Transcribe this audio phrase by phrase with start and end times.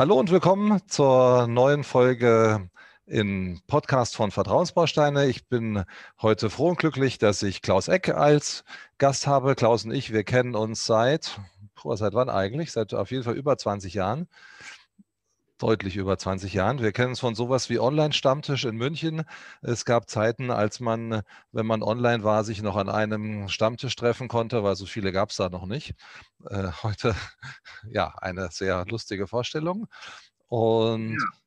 [0.00, 2.70] Hallo und willkommen zur neuen Folge
[3.04, 5.26] im Podcast von Vertrauensbausteine.
[5.26, 5.84] Ich bin
[6.22, 8.64] heute froh und glücklich, dass ich Klaus Eck als
[8.96, 9.54] Gast habe.
[9.54, 11.38] Klaus und ich, wir kennen uns seit,
[11.84, 12.72] seit wann eigentlich?
[12.72, 14.26] Seit auf jeden Fall über 20 Jahren
[15.62, 16.80] deutlich über 20 Jahren.
[16.80, 19.24] Wir kennen es von sowas wie Online-Stammtisch in München.
[19.62, 21.22] Es gab Zeiten, als man,
[21.52, 25.30] wenn man online war, sich noch an einem Stammtisch treffen konnte, weil so viele gab
[25.30, 25.94] es da noch nicht.
[26.48, 27.14] Äh, heute,
[27.90, 29.86] ja, eine sehr lustige Vorstellung.
[30.48, 31.40] Und ja.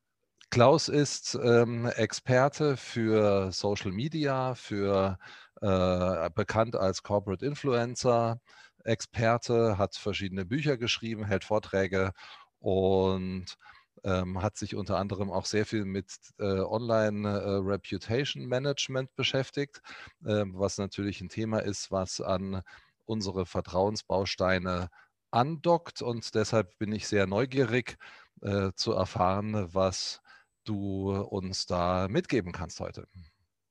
[0.49, 5.17] Klaus ist ähm, Experte für Social Media, für
[5.61, 8.39] äh, bekannt als Corporate Influencer,
[8.83, 12.11] Experte, hat verschiedene Bücher geschrieben, hält Vorträge
[12.59, 13.57] und
[14.03, 19.81] ähm, hat sich unter anderem auch sehr viel mit äh, Online äh, Reputation Management beschäftigt,
[20.25, 22.61] äh, was natürlich ein Thema ist, was an
[23.05, 24.89] unsere Vertrauensbausteine
[25.31, 26.01] andockt.
[26.01, 27.97] Und deshalb bin ich sehr neugierig
[28.41, 30.21] äh, zu erfahren, was
[30.63, 33.07] du uns da mitgeben kannst heute.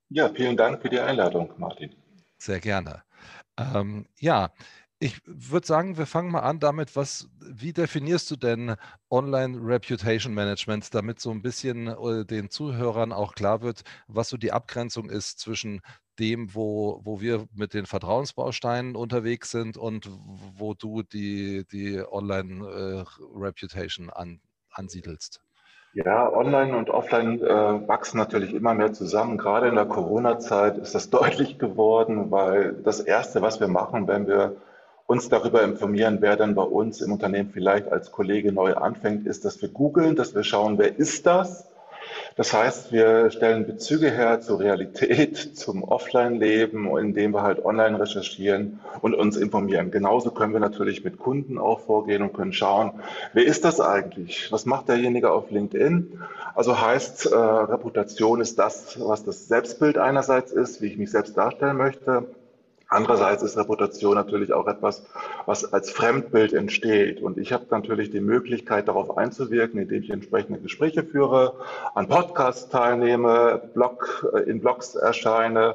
[0.08, 1.94] Ja, vielen Dank für die Einladung, Martin.
[2.38, 3.02] Sehr gerne.
[3.56, 4.52] Ähm, ja,
[5.02, 8.76] ich würde sagen, wir fangen mal an damit, was, wie definierst du denn
[9.10, 14.36] Online Reputation Management, damit so ein bisschen äh, den Zuhörern auch klar wird, was so
[14.36, 15.80] die Abgrenzung ist zwischen
[16.20, 20.08] dem, wo, wo wir mit den Vertrauensbausteinen unterwegs sind und
[20.54, 23.04] wo du die, die Online äh,
[23.36, 25.42] Reputation an, ansiedelst?
[25.94, 29.36] Ja, online und offline äh, wachsen natürlich immer mehr zusammen.
[29.36, 34.28] Gerade in der Corona-Zeit ist das deutlich geworden, weil das Erste, was wir machen, wenn
[34.28, 34.56] wir
[35.06, 39.44] uns darüber informieren, wer dann bei uns im Unternehmen vielleicht als Kollege neu anfängt, ist,
[39.44, 41.66] dass wir googeln, dass wir schauen, wer ist das?
[42.36, 48.80] Das heißt, wir stellen Bezüge her zur Realität, zum Offline-Leben, indem wir halt online recherchieren
[49.00, 49.90] und uns informieren.
[49.90, 52.92] Genauso können wir natürlich mit Kunden auch vorgehen und können schauen,
[53.32, 54.50] wer ist das eigentlich?
[54.50, 56.20] Was macht derjenige auf LinkedIn?
[56.54, 61.36] Also heißt, äh, Reputation ist das, was das Selbstbild einerseits ist, wie ich mich selbst
[61.36, 62.26] darstellen möchte.
[62.92, 65.02] Andererseits ist Reputation natürlich auch etwas,
[65.46, 67.22] was als Fremdbild entsteht.
[67.22, 71.54] Und ich habe natürlich die Möglichkeit, darauf einzuwirken, indem ich entsprechende Gespräche führe,
[71.94, 75.74] an Podcasts teilnehme, Blog, äh, in Blogs erscheine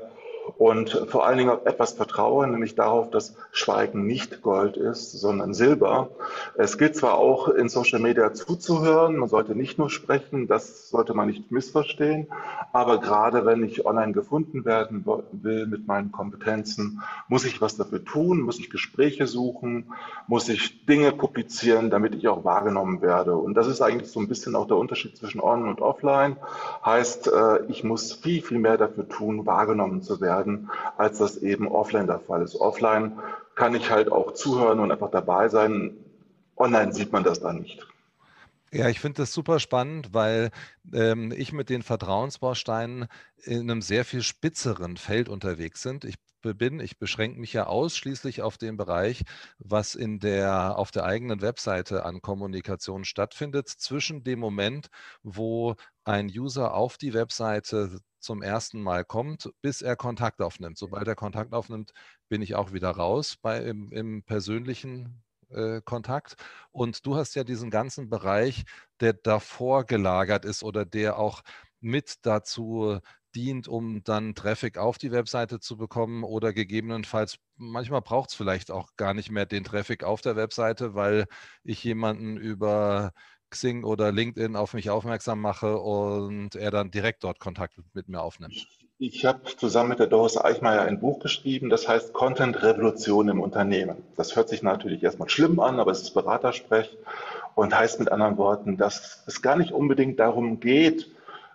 [0.57, 5.53] und vor allen Dingen auf etwas vertraue, nämlich darauf, dass Schweigen nicht Gold ist, sondern
[5.53, 6.09] Silber.
[6.55, 11.13] Es gilt zwar auch in Social Media zuzuhören, man sollte nicht nur sprechen, das sollte
[11.13, 12.27] man nicht missverstehen,
[12.71, 18.03] aber gerade wenn ich online gefunden werden will mit meinen Kompetenzen, muss ich was dafür
[18.03, 19.91] tun, muss ich Gespräche suchen,
[20.27, 23.35] muss ich Dinge publizieren, damit ich auch wahrgenommen werde.
[23.35, 26.37] Und das ist eigentlich so ein bisschen auch der Unterschied zwischen On und Offline.
[26.85, 31.37] Heißt, äh, ich muss viel, viel mehr dafür tun, wahrgenommen zu werden werden, als das
[31.37, 32.55] eben offline der Fall ist.
[32.55, 33.19] Offline
[33.55, 35.97] kann ich halt auch zuhören und einfach dabei sein.
[36.55, 37.85] Online sieht man das dann nicht.
[38.71, 40.51] Ja, ich finde das super spannend, weil
[40.93, 43.07] ähm, ich mit den Vertrauensbausteinen
[43.43, 46.03] in einem sehr viel spitzeren Feld unterwegs sind.
[46.03, 49.23] Ich bin, ich beschränke mich ja ausschließlich auf den Bereich,
[49.57, 54.87] was in der, auf der eigenen Webseite an Kommunikation stattfindet, zwischen dem Moment,
[55.23, 60.77] wo ein User auf die Webseite zum ersten Mal kommt, bis er Kontakt aufnimmt.
[60.77, 61.93] Sobald er Kontakt aufnimmt,
[62.29, 66.35] bin ich auch wieder raus bei, im, im persönlichen äh, Kontakt.
[66.71, 68.65] Und du hast ja diesen ganzen Bereich,
[68.99, 71.41] der davor gelagert ist oder der auch
[71.79, 72.99] mit dazu
[73.35, 78.71] dient, um dann Traffic auf die Webseite zu bekommen oder gegebenenfalls, manchmal braucht es vielleicht
[78.71, 81.27] auch gar nicht mehr den Traffic auf der Webseite, weil
[81.63, 83.13] ich jemanden über
[83.49, 88.21] Xing oder LinkedIn auf mich aufmerksam mache und er dann direkt dort Kontakt mit mir
[88.21, 88.67] aufnimmt?
[88.99, 93.39] Ich habe zusammen mit der Doris Eichmeier ein Buch geschrieben, das heißt Content Revolution im
[93.39, 93.97] Unternehmen.
[94.15, 96.97] Das hört sich natürlich erstmal schlimm an, aber es ist Beratersprech
[97.53, 101.11] und heißt mit anderen Worten, dass es gar nicht unbedingt darum geht,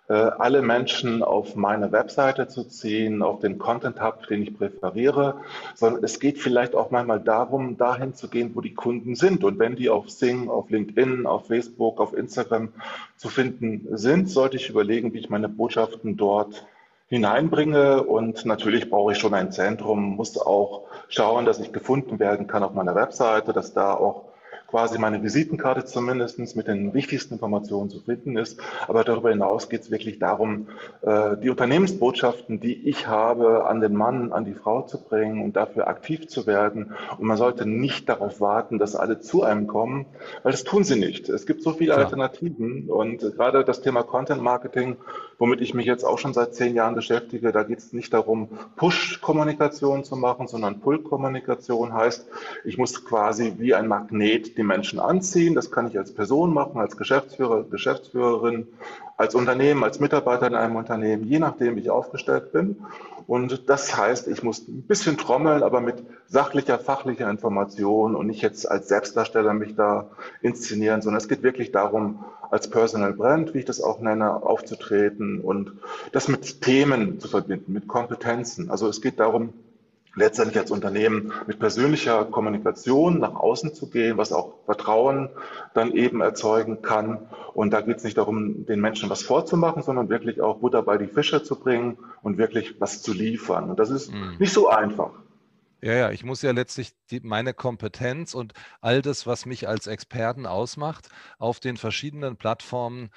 [0.07, 5.35] alle Menschen auf meine Webseite zu ziehen, auf den Content Hub, den ich präferiere,
[5.75, 9.43] sondern es geht vielleicht auch manchmal darum, dahin zu gehen, wo die Kunden sind.
[9.45, 12.69] Und wenn die auf Sing, auf LinkedIn, auf Facebook, auf Instagram
[13.15, 16.65] zu finden sind, sollte ich überlegen, wie ich meine Botschaften dort
[17.07, 18.03] hineinbringe.
[18.03, 22.63] Und natürlich brauche ich schon ein Zentrum, muss auch schauen, dass ich gefunden werden kann
[22.63, 24.32] auf meiner Webseite, dass da auch
[24.73, 28.59] quasi meine Visitenkarte zumindest mit den wichtigsten Informationen zu finden ist.
[28.87, 30.67] Aber darüber hinaus geht es wirklich darum,
[31.03, 35.55] äh, die Unternehmensbotschaften, die ich habe, an den Mann, an die Frau zu bringen und
[35.55, 36.95] dafür aktiv zu werden.
[37.19, 40.07] Und man sollte nicht darauf warten, dass alle zu einem kommen,
[40.41, 41.29] weil das tun sie nicht.
[41.29, 44.97] Es gibt so viele Alternativen und gerade das Thema Content Marketing,
[45.43, 48.47] womit ich mich jetzt auch schon seit zehn Jahren beschäftige, da geht es nicht darum,
[48.77, 52.25] Push-Kommunikation zu machen, sondern Pull-Kommunikation heißt,
[52.63, 55.53] ich muss quasi wie ein Magnet die Menschen anziehen.
[55.53, 58.69] Das kann ich als Person machen, als Geschäftsführer, Geschäftsführerin,
[59.17, 62.77] als Unternehmen, als Mitarbeiter in einem Unternehmen, je nachdem, wie ich aufgestellt bin.
[63.27, 68.41] Und das heißt, ich muss ein bisschen trommeln, aber mit sachlicher, fachlicher Information und nicht
[68.41, 70.09] jetzt als Selbstdarsteller mich da
[70.41, 75.41] inszenieren, sondern es geht wirklich darum, als Personal Brand, wie ich das auch nenne, aufzutreten
[75.41, 75.73] und
[76.11, 78.71] das mit Themen zu verbinden, mit Kompetenzen.
[78.71, 79.53] Also es geht darum,
[80.15, 85.29] letztendlich als Unternehmen mit persönlicher Kommunikation nach außen zu gehen, was auch Vertrauen
[85.75, 87.27] dann eben erzeugen kann.
[87.53, 90.97] Und da geht es nicht darum, den Menschen was vorzumachen, sondern wirklich auch Butter bei
[90.97, 93.69] die Fische zu bringen und wirklich was zu liefern.
[93.69, 94.37] Und das ist mhm.
[94.39, 95.22] nicht so einfach.
[95.83, 99.85] Ja, ja, ich muss ja letztlich die, meine Kompetenz und all das, was mich als
[99.87, 101.09] Experten ausmacht,
[101.39, 103.09] auf den verschiedenen Plattformen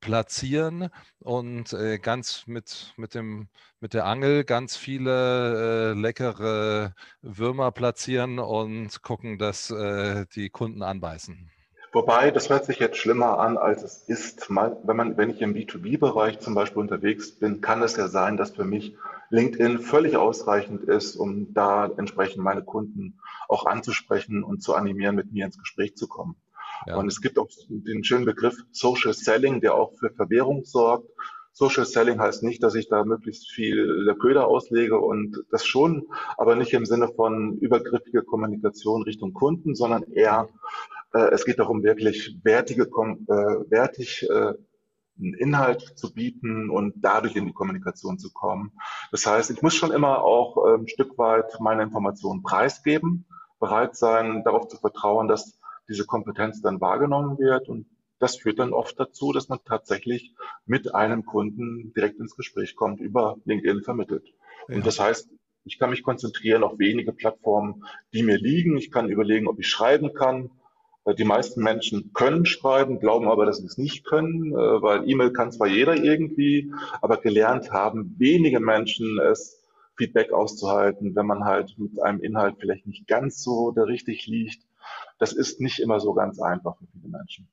[0.00, 0.88] platzieren
[1.18, 3.48] und äh, ganz mit, mit, dem,
[3.80, 10.82] mit der Angel ganz viele äh, leckere Würmer platzieren und gucken, dass äh, die Kunden
[10.82, 11.50] anbeißen.
[11.94, 14.50] Wobei, das hört sich jetzt schlimmer an, als es ist.
[14.50, 18.36] Mal, wenn, man, wenn ich im B2B-Bereich zum Beispiel unterwegs bin, kann es ja sein,
[18.36, 18.96] dass für mich
[19.30, 25.32] LinkedIn völlig ausreichend ist, um da entsprechend meine Kunden auch anzusprechen und zu animieren, mit
[25.32, 26.34] mir ins Gespräch zu kommen.
[26.86, 26.96] Ja.
[26.96, 31.08] Und es gibt auch den schönen Begriff Social Selling, der auch für Verwirrung sorgt.
[31.52, 36.08] Social Selling heißt nicht, dass ich da möglichst viel der Köder auslege und das schon,
[36.36, 40.48] aber nicht im Sinne von übergriffiger Kommunikation Richtung Kunden, sondern eher,
[41.18, 44.54] es geht darum, wirklich wertige, äh, wertig äh,
[45.18, 48.72] einen Inhalt zu bieten und dadurch in die Kommunikation zu kommen.
[49.12, 53.26] Das heißt, ich muss schon immer auch äh, ein Stück weit meine Informationen preisgeben,
[53.60, 55.58] bereit sein, darauf zu vertrauen, dass
[55.88, 57.68] diese Kompetenz dann wahrgenommen wird.
[57.68, 57.86] Und
[58.18, 60.34] das führt dann oft dazu, dass man tatsächlich
[60.66, 64.26] mit einem Kunden direkt ins Gespräch kommt, über LinkedIn vermittelt.
[64.68, 64.76] Ja.
[64.76, 65.30] Und das heißt,
[65.64, 68.76] ich kann mich konzentrieren auf wenige Plattformen, die mir liegen.
[68.76, 70.50] Ich kann überlegen, ob ich schreiben kann.
[71.04, 75.08] Äh, die meisten Menschen können schreiben, glauben aber, dass sie es nicht können, äh, weil
[75.08, 79.60] E-Mail kann zwar jeder irgendwie, aber gelernt haben wenige Menschen es,
[79.96, 84.64] Feedback auszuhalten, wenn man halt mit einem Inhalt vielleicht nicht ganz so der richtig liegt
[85.18, 87.48] das ist nicht immer so ganz einfach für viele Menschen.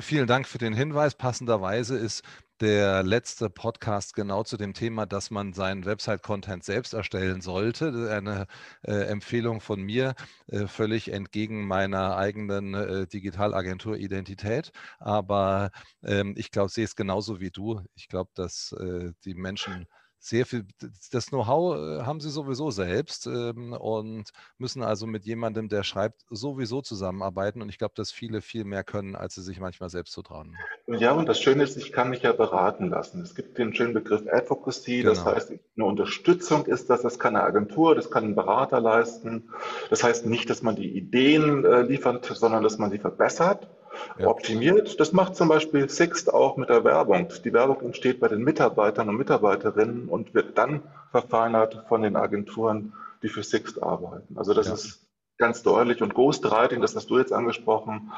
[0.00, 1.14] Vielen Dank für den Hinweis.
[1.14, 2.22] Passenderweise ist
[2.60, 8.10] der letzte Podcast genau zu dem Thema, dass man seinen Website-Content selbst erstellen sollte.
[8.10, 8.46] Eine
[8.82, 10.14] äh, Empfehlung von mir,
[10.48, 14.72] äh, völlig entgegen meiner eigenen äh, Digitalagentur-Identität.
[14.98, 15.70] Aber
[16.02, 17.80] ähm, ich glaube, sehe es genauso wie du.
[17.94, 19.86] Ich glaube, dass äh, die Menschen
[20.20, 20.66] sehr viel,
[21.12, 26.22] das Know-how äh, haben sie sowieso selbst ähm, und müssen also mit jemandem, der schreibt,
[26.30, 27.62] sowieso zusammenarbeiten.
[27.62, 30.56] Und ich glaube, dass viele viel mehr können, als sie sich manchmal selbst zutrauen.
[30.86, 33.22] Ja, und das Schöne ist, ich kann mich ja beraten lassen.
[33.22, 35.10] Es gibt den schönen Begriff Advocacy, genau.
[35.10, 39.50] das heißt, eine Unterstützung ist das, das kann eine Agentur, das kann ein Berater leisten.
[39.90, 43.68] Das heißt nicht, dass man die Ideen äh, liefert, sondern dass man sie verbessert
[44.18, 44.26] ja.
[44.26, 45.00] optimiert.
[45.00, 47.28] Das macht zum Beispiel Sixt auch mit der Werbung.
[47.44, 52.92] Die Werbung entsteht bei den Mitarbeitern und Mitarbeiterinnen und wird dann verfeinert von den Agenturen,
[53.22, 54.36] die für Sixt arbeiten.
[54.38, 54.74] Also das ja.
[54.74, 55.08] ist
[55.38, 56.02] ganz deutlich.
[56.02, 58.12] Und Ghostwriting, das hast du jetzt angesprochen,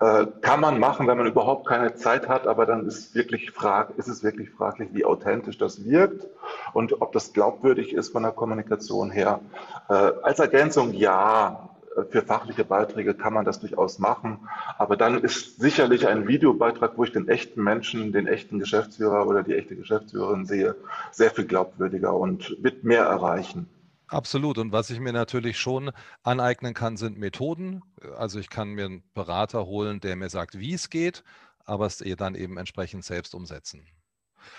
[0.00, 3.96] äh, kann man machen, wenn man überhaupt keine Zeit hat, aber dann ist, wirklich frag,
[3.96, 6.26] ist es wirklich fraglich, wie authentisch das wirkt
[6.72, 9.40] und ob das glaubwürdig ist von der Kommunikation her.
[9.88, 11.70] Äh, als Ergänzung ja,
[12.10, 14.48] für fachliche Beiträge kann man das durchaus machen.
[14.78, 19.42] Aber dann ist sicherlich ein Videobeitrag, wo ich den echten Menschen, den echten Geschäftsführer oder
[19.42, 20.76] die echte Geschäftsführerin sehe,
[21.12, 23.68] sehr viel glaubwürdiger und wird mehr erreichen.
[24.08, 24.58] Absolut.
[24.58, 25.90] Und was ich mir natürlich schon
[26.22, 27.82] aneignen kann, sind Methoden.
[28.16, 31.24] Also ich kann mir einen Berater holen, der mir sagt, wie es geht,
[31.64, 33.86] aber es dann eben entsprechend selbst umsetzen.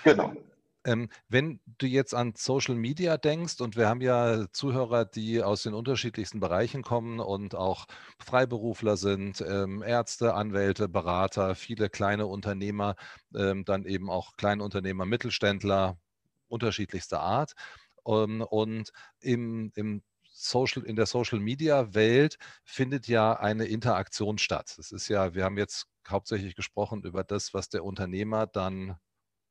[0.03, 0.33] Genau.
[0.85, 5.63] Ähm, wenn du jetzt an Social Media denkst, und wir haben ja Zuhörer, die aus
[5.63, 7.87] den unterschiedlichsten Bereichen kommen und auch
[8.19, 12.95] Freiberufler sind, ähm, Ärzte, Anwälte, Berater, viele kleine Unternehmer,
[13.35, 15.97] ähm, dann eben auch Kleinunternehmer, Mittelständler
[16.47, 17.53] unterschiedlichster Art.
[18.03, 24.75] Um, und im, im Social, in der Social Media Welt findet ja eine Interaktion statt.
[24.77, 28.97] Es ist ja, wir haben jetzt hauptsächlich gesprochen über das, was der Unternehmer dann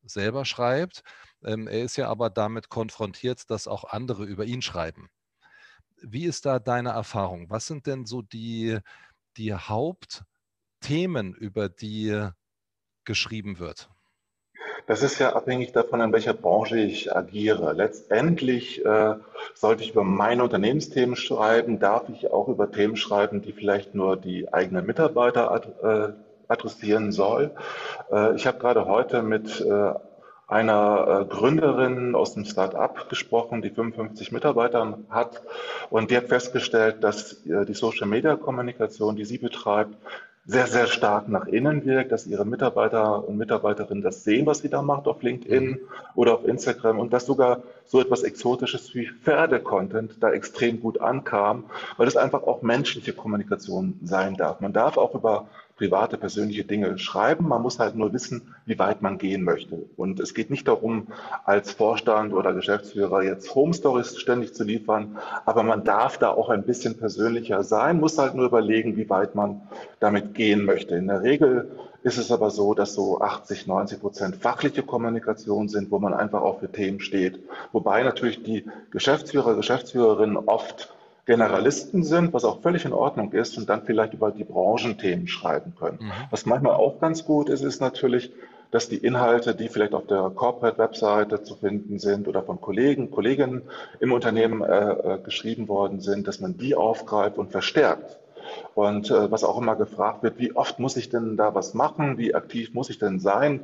[0.05, 1.03] selber schreibt.
[1.45, 5.09] Ähm, er ist ja aber damit konfrontiert, dass auch andere über ihn schreiben.
[6.03, 7.49] Wie ist da deine Erfahrung?
[7.51, 8.79] Was sind denn so die,
[9.37, 12.29] die Hauptthemen, über die
[13.05, 13.89] geschrieben wird?
[14.87, 17.73] Das ist ja abhängig davon, in welcher Branche ich agiere.
[17.73, 19.15] Letztendlich äh,
[19.55, 24.17] sollte ich über meine Unternehmensthemen schreiben, darf ich auch über Themen schreiben, die vielleicht nur
[24.17, 27.51] die eigenen Mitarbeiter äh, adressieren soll.
[28.11, 29.93] Äh, ich habe gerade heute mit äh,
[30.47, 35.43] einer äh, Gründerin aus dem Start-up gesprochen, die 55 Mitarbeiter hat.
[35.91, 39.97] Und die hat festgestellt, dass die Social-Media-Kommunikation, die sie betreibt,
[40.47, 44.69] sehr, sehr stark nach innen wirkt, dass ihre Mitarbeiter und Mitarbeiterinnen das sehen, was sie
[44.69, 45.79] da macht auf LinkedIn mhm.
[46.15, 51.65] oder auf Instagram und dass sogar so etwas Exotisches wie Pferde-Content da extrem gut ankam,
[51.97, 54.61] weil es einfach auch menschliche Kommunikation sein darf.
[54.61, 57.49] Man darf auch über private, persönliche Dinge schreiben.
[57.49, 59.87] Man muss halt nur wissen, wie weit man gehen möchte.
[59.97, 61.09] Und es geht nicht darum,
[61.45, 66.49] als Vorstand oder Geschäftsführer jetzt Home Stories ständig zu liefern, aber man darf da auch
[66.49, 69.63] ein bisschen persönlicher sein, muss halt nur überlegen, wie weit man
[70.01, 70.95] damit gehen möchte.
[70.95, 71.71] In der Regel
[72.05, 76.43] ist es aber so, dass so 80, 90 Prozent fachliche Kommunikation sind, wo man einfach
[76.43, 77.41] auch für Themen steht.
[77.73, 80.95] Wobei natürlich die Geschäftsführer, Geschäftsführerinnen oft
[81.27, 85.75] Generalisten sind, was auch völlig in Ordnung ist, und dann vielleicht über die Branchenthemen schreiben
[85.79, 85.99] können.
[86.01, 86.13] Mhm.
[86.31, 88.31] Was manchmal auch ganz gut ist, ist natürlich,
[88.71, 93.63] dass die Inhalte, die vielleicht auf der Corporate-Webseite zu finden sind oder von Kollegen, Kolleginnen
[94.01, 98.19] im Unternehmen äh, äh geschrieben worden sind, dass man die aufgreift und verstärkt.
[98.75, 102.19] Und äh, was auch immer gefragt wird, wie oft muss ich denn da was machen?
[102.19, 103.61] Wie aktiv muss ich denn sein?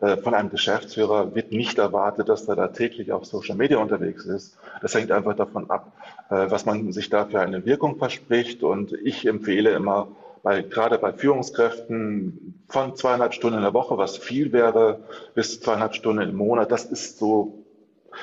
[0.00, 4.24] Äh, von einem Geschäftsführer wird nicht erwartet, dass er da täglich auf Social Media unterwegs
[4.24, 4.56] ist.
[4.82, 5.92] Das hängt einfach davon ab,
[6.30, 8.62] äh, was man sich da für eine Wirkung verspricht.
[8.62, 10.08] Und ich empfehle immer,
[10.42, 15.00] bei, gerade bei Führungskräften von zweieinhalb Stunden in der Woche, was viel wäre,
[15.34, 16.70] bis zweieinhalb Stunden im Monat.
[16.70, 17.64] Das ist so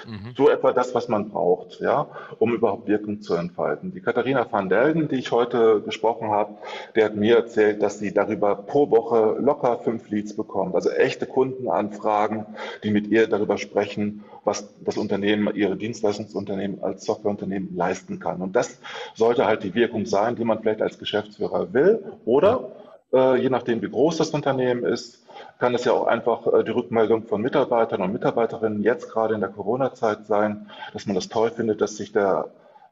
[0.05, 0.33] Mhm.
[0.35, 2.07] So etwa das, was man braucht, ja,
[2.39, 3.93] um überhaupt Wirkung zu entfalten.
[3.93, 6.55] Die Katharina van Delden, die ich heute gesprochen habe,
[6.95, 10.75] der hat mir erzählt, dass sie darüber pro Woche locker fünf Leads bekommt.
[10.75, 12.45] Also echte Kundenanfragen,
[12.83, 18.41] die mit ihr darüber sprechen, was das Unternehmen, ihre Dienstleistungsunternehmen als Softwareunternehmen leisten kann.
[18.41, 18.79] Und das
[19.15, 22.03] sollte halt die Wirkung sein, die man vielleicht als Geschäftsführer will.
[22.25, 22.84] Oder, äh,
[23.15, 25.25] je nachdem, wie groß das Unternehmen ist,
[25.59, 29.41] kann es ja auch einfach äh, die Rückmeldung von Mitarbeitern und Mitarbeiterinnen jetzt gerade in
[29.41, 32.49] der Corona-Zeit sein, dass man das toll findet, dass sich der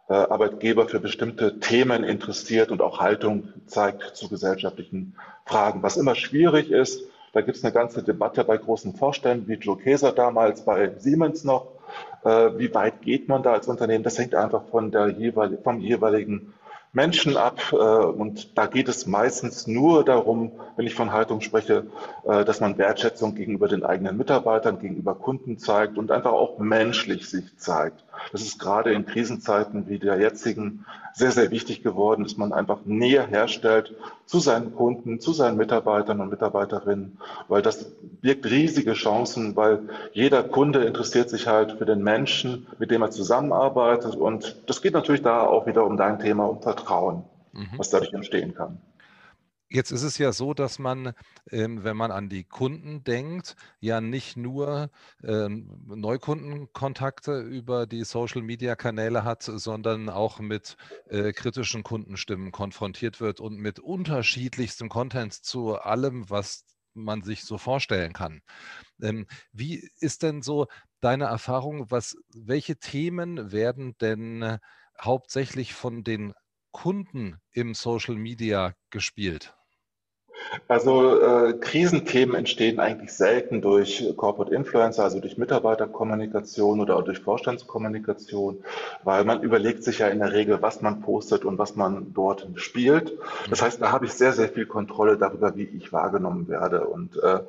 [0.09, 5.15] äh, Arbeitgeber für bestimmte Themen interessiert und auch Haltung zeigt zu gesellschaftlichen
[5.45, 5.83] Fragen.
[5.83, 7.03] Was immer schwierig ist,
[7.33, 11.43] da gibt es eine ganze Debatte bei großen Vorständen, wie Joe Keser damals bei Siemens
[11.43, 11.67] noch.
[12.23, 14.03] Äh, wie weit geht man da als Unternehmen?
[14.03, 16.53] Das hängt einfach von der jeweil vom jeweiligen
[16.93, 17.59] Menschen ab.
[17.73, 21.87] Äh, und da geht es meistens nur darum, wenn ich von Haltung spreche,
[22.23, 27.29] äh, dass man Wertschätzung gegenüber den eigenen Mitarbeitern, gegenüber Kunden zeigt und einfach auch menschlich
[27.29, 28.03] sich zeigt.
[28.31, 32.79] Das ist gerade in Krisenzeiten wie der jetzigen sehr, sehr wichtig geworden, dass man einfach
[32.85, 33.93] Nähe herstellt
[34.25, 37.91] zu seinen Kunden, zu seinen Mitarbeitern und Mitarbeiterinnen, weil das
[38.21, 39.81] birgt riesige Chancen, weil
[40.13, 44.15] jeder Kunde interessiert sich halt für den Menschen, mit dem er zusammenarbeitet.
[44.15, 47.69] Und das geht natürlich da auch wieder um dein Thema, um Vertrauen, mhm.
[47.77, 48.79] was dadurch entstehen kann.
[49.75, 51.13] Jetzt ist es ja so, dass man,
[51.49, 54.91] ähm, wenn man an die Kunden denkt, ja nicht nur
[55.23, 60.77] ähm, Neukundenkontakte über die Social-Media-Kanäle hat, sondern auch mit
[61.09, 67.57] äh, kritischen Kundenstimmen konfrontiert wird und mit unterschiedlichstem Content zu allem, was man sich so
[67.57, 68.41] vorstellen kann.
[69.01, 70.67] Ähm, wie ist denn so
[71.01, 71.89] deine Erfahrung?
[71.89, 74.59] Was, welche Themen werden denn äh,
[75.01, 76.33] hauptsächlich von den
[76.71, 79.55] Kunden im Social Media gespielt?
[80.67, 87.19] Also äh, Krisenthemen entstehen eigentlich selten durch Corporate Influencer, also durch Mitarbeiterkommunikation oder auch durch
[87.19, 88.63] Vorstandskommunikation,
[89.03, 92.47] weil man überlegt sich ja in der Regel, was man postet und was man dort
[92.55, 93.13] spielt.
[93.49, 96.85] Das heißt, da habe ich sehr, sehr viel Kontrolle darüber, wie ich wahrgenommen werde.
[96.87, 97.39] Und äh,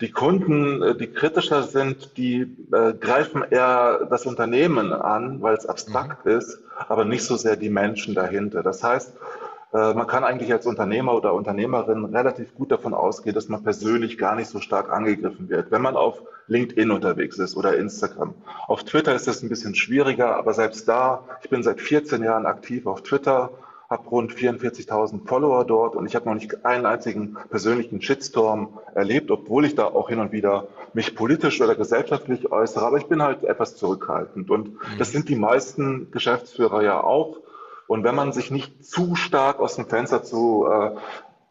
[0.00, 2.42] die Kunden, äh, die kritischer sind, die
[2.72, 6.32] äh, greifen eher das Unternehmen an, weil es abstrakt mhm.
[6.32, 8.62] ist, aber nicht so sehr die Menschen dahinter.
[8.62, 9.12] Das heißt,
[9.72, 14.34] man kann eigentlich als Unternehmer oder Unternehmerin relativ gut davon ausgehen, dass man persönlich gar
[14.34, 18.34] nicht so stark angegriffen wird, wenn man auf LinkedIn unterwegs ist oder Instagram.
[18.66, 22.46] Auf Twitter ist das ein bisschen schwieriger, aber selbst da, ich bin seit 14 Jahren
[22.46, 23.50] aktiv auf Twitter,
[23.88, 29.32] habe rund 44.000 Follower dort und ich habe noch nicht einen einzigen persönlichen Shitstorm erlebt,
[29.32, 32.86] obwohl ich da auch hin und wieder mich politisch oder gesellschaftlich äußere.
[32.86, 35.12] Aber ich bin halt etwas zurückhaltend und das mhm.
[35.12, 37.38] sind die meisten Geschäftsführer ja auch.
[37.90, 40.92] Und wenn man sich nicht zu stark aus dem Fenster zu äh,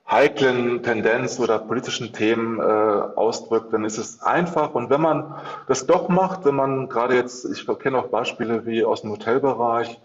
[0.09, 4.73] heiklen Tendenz oder politischen Themen äh, ausdrückt, dann ist es einfach.
[4.73, 5.35] Und wenn man
[5.67, 9.99] das doch macht, wenn man gerade jetzt, ich kenne auch Beispiele wie aus dem Hotelbereich,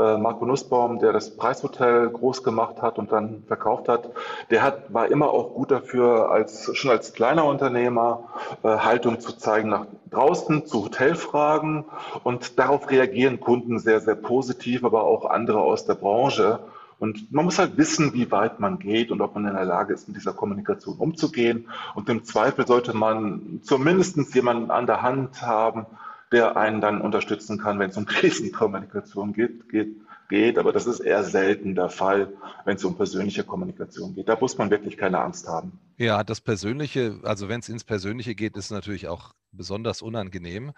[0.00, 4.10] äh, Marco Nussbaum, der das Preishotel groß gemacht hat und dann verkauft hat,
[4.50, 8.24] der hat, war immer auch gut dafür, als, schon als kleiner Unternehmer
[8.62, 11.84] äh, Haltung zu zeigen nach draußen zu Hotelfragen
[12.24, 16.60] und darauf reagieren Kunden sehr, sehr positiv, aber auch andere aus der Branche.
[16.98, 19.94] Und man muss halt wissen, wie weit man geht und ob man in der Lage
[19.94, 21.68] ist, mit dieser Kommunikation umzugehen.
[21.94, 25.86] Und im Zweifel sollte man zumindest jemanden an der Hand haben,
[26.32, 29.96] der einen dann unterstützen kann, wenn es um Krisenkommunikation geht, geht,
[30.28, 30.58] geht.
[30.58, 32.32] Aber das ist eher selten der Fall,
[32.64, 34.28] wenn es um persönliche Kommunikation geht.
[34.28, 35.78] Da muss man wirklich keine Angst haben.
[35.98, 40.72] Ja, das Persönliche, also wenn es ins Persönliche geht, ist natürlich auch besonders unangenehm.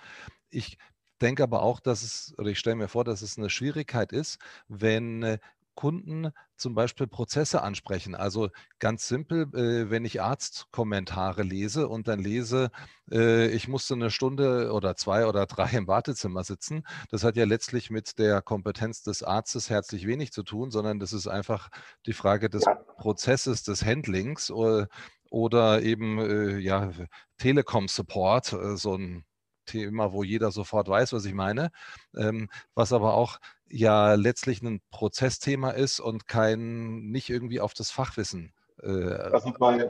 [0.50, 0.78] Ich
[1.20, 4.38] denke aber auch, dass es, oder ich stelle mir vor, dass es eine Schwierigkeit ist,
[4.68, 5.38] wenn äh,
[5.74, 8.14] Kunden zum Beispiel Prozesse ansprechen.
[8.14, 12.70] Also ganz simpel, äh, wenn ich Arztkommentare lese und dann lese,
[13.10, 17.44] äh, ich musste eine Stunde oder zwei oder drei im Wartezimmer sitzen, das hat ja
[17.44, 21.68] letztlich mit der Kompetenz des Arztes herzlich wenig zu tun, sondern das ist einfach
[22.06, 22.64] die Frage des.
[23.02, 24.86] Prozesses, des Handlings oder, äh,
[25.30, 26.92] oder eben äh, ja,
[27.38, 29.24] Telekom-Support, äh, so ein
[29.64, 31.70] Thema, wo jeder sofort weiß, was ich meine,
[32.16, 33.38] ähm, was aber auch
[33.68, 38.52] ja letztlich ein Prozessthema ist und kein nicht irgendwie auf das Fachwissen
[38.82, 39.88] äh, also bei,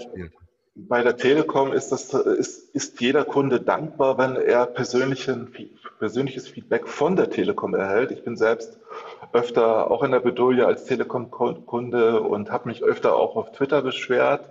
[0.74, 5.52] bei der Telekom ist, das, ist, ist jeder Kunde dankbar, wenn er persönlichen,
[5.98, 8.10] persönliches Feedback von der Telekom erhält.
[8.10, 8.78] Ich bin selbst
[9.32, 14.48] öfter auch in der Bedulie als Telekom-Kunde und habe mich öfter auch auf Twitter beschwert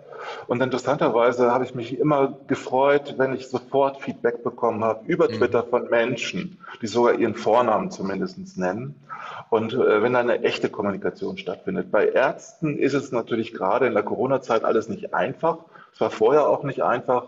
[0.48, 5.34] und interessanterweise habe ich mich immer gefreut, wenn ich sofort Feedback bekommen habe über mhm.
[5.34, 8.96] Twitter von Menschen, die sogar ihren Vornamen zumindest nennen.
[9.50, 11.92] Und äh, wenn eine echte Kommunikation stattfindet.
[11.92, 15.60] Bei Ärzten ist es natürlich gerade in der Corona-Zeit alles nicht einfach.
[15.94, 17.26] Es war vorher auch nicht einfach.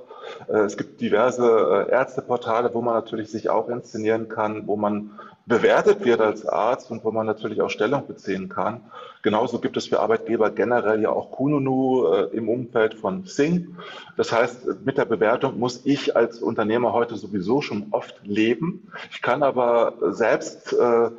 [0.47, 5.11] Äh, es gibt diverse äh, Ärzteportale, wo man natürlich sich auch inszenieren kann, wo man
[5.45, 8.81] bewertet wird als Arzt und wo man natürlich auch Stellung beziehen kann.
[9.23, 13.75] Genauso gibt es für Arbeitgeber generell ja auch Kununu äh, im Umfeld von Sing.
[14.15, 18.91] Das heißt, mit der Bewertung muss ich als Unternehmer heute sowieso schon oft leben.
[19.11, 21.09] Ich kann aber selbst äh,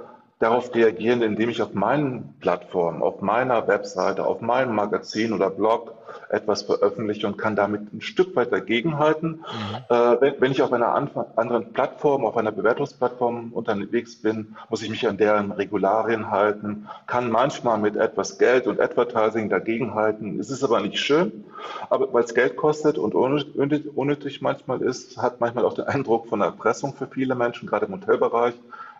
[0.44, 5.94] darauf reagieren, indem ich auf meinen Plattformen, auf meiner Webseite, auf meinem Magazin oder Blog
[6.28, 9.30] etwas veröffentliche und kann damit ein Stück weit dagegenhalten.
[9.30, 9.76] Mhm.
[9.88, 14.90] Äh, wenn, wenn, ich auf einer anderen Plattform, auf einer Bewertungsplattform unterwegs bin, muss ich
[14.90, 20.38] mich an deren Regularien halten, kann manchmal mit etwas Geld und Advertising dagegenhalten.
[20.38, 21.44] Es ist aber nicht schön,
[21.88, 26.28] aber weil es Geld kostet und unnötig, unnötig manchmal ist, hat manchmal auch den Eindruck
[26.28, 28.54] von Erpressung für viele Menschen, gerade im Hotelbereich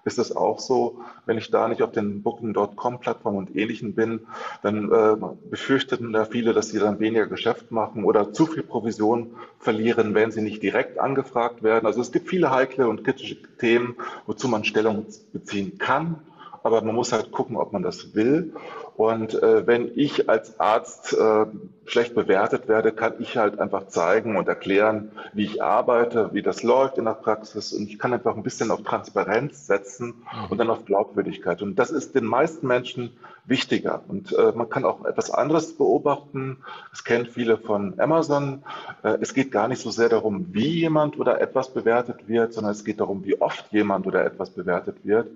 [0.04, 4.26] ist es auch so, wenn ich da nicht auf den Booking.com-Plattformen und Ähnlichen bin,
[4.62, 5.16] dann äh,
[5.50, 10.30] befürchteten da viele, dass sie dann weniger Geschäft machen oder zu viel Provision verlieren, wenn
[10.30, 11.86] sie nicht direkt angefragt werden.
[11.86, 16.20] Also es gibt viele heikle und kritische Themen, wozu man Stellung beziehen kann
[16.64, 18.54] aber man muss halt gucken, ob man das will.
[18.96, 21.46] Und äh, wenn ich als Arzt äh,
[21.84, 26.62] schlecht bewertet werde, kann ich halt einfach zeigen und erklären, wie ich arbeite, wie das
[26.62, 27.72] läuft in der Praxis.
[27.72, 30.50] Und ich kann einfach ein bisschen auf Transparenz setzen mhm.
[30.50, 31.60] und dann auf Glaubwürdigkeit.
[31.62, 33.10] Und das ist den meisten Menschen
[33.46, 34.02] wichtiger.
[34.08, 36.58] Und äh, man kann auch etwas anderes beobachten.
[36.92, 38.62] Es kennt viele von Amazon.
[39.02, 42.72] Äh, es geht gar nicht so sehr darum, wie jemand oder etwas bewertet wird, sondern
[42.72, 45.28] es geht darum, wie oft jemand oder etwas bewertet wird.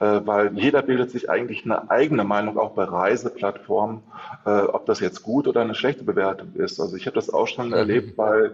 [0.00, 4.02] Äh, weil jeder bildet sich eigentlich eine eigene Meinung auch bei Reiseplattformen,
[4.46, 6.80] äh, ob das jetzt gut oder eine schlechte Bewertung ist.
[6.80, 7.74] Also ich habe das auch schon mhm.
[7.74, 8.50] erlebt bei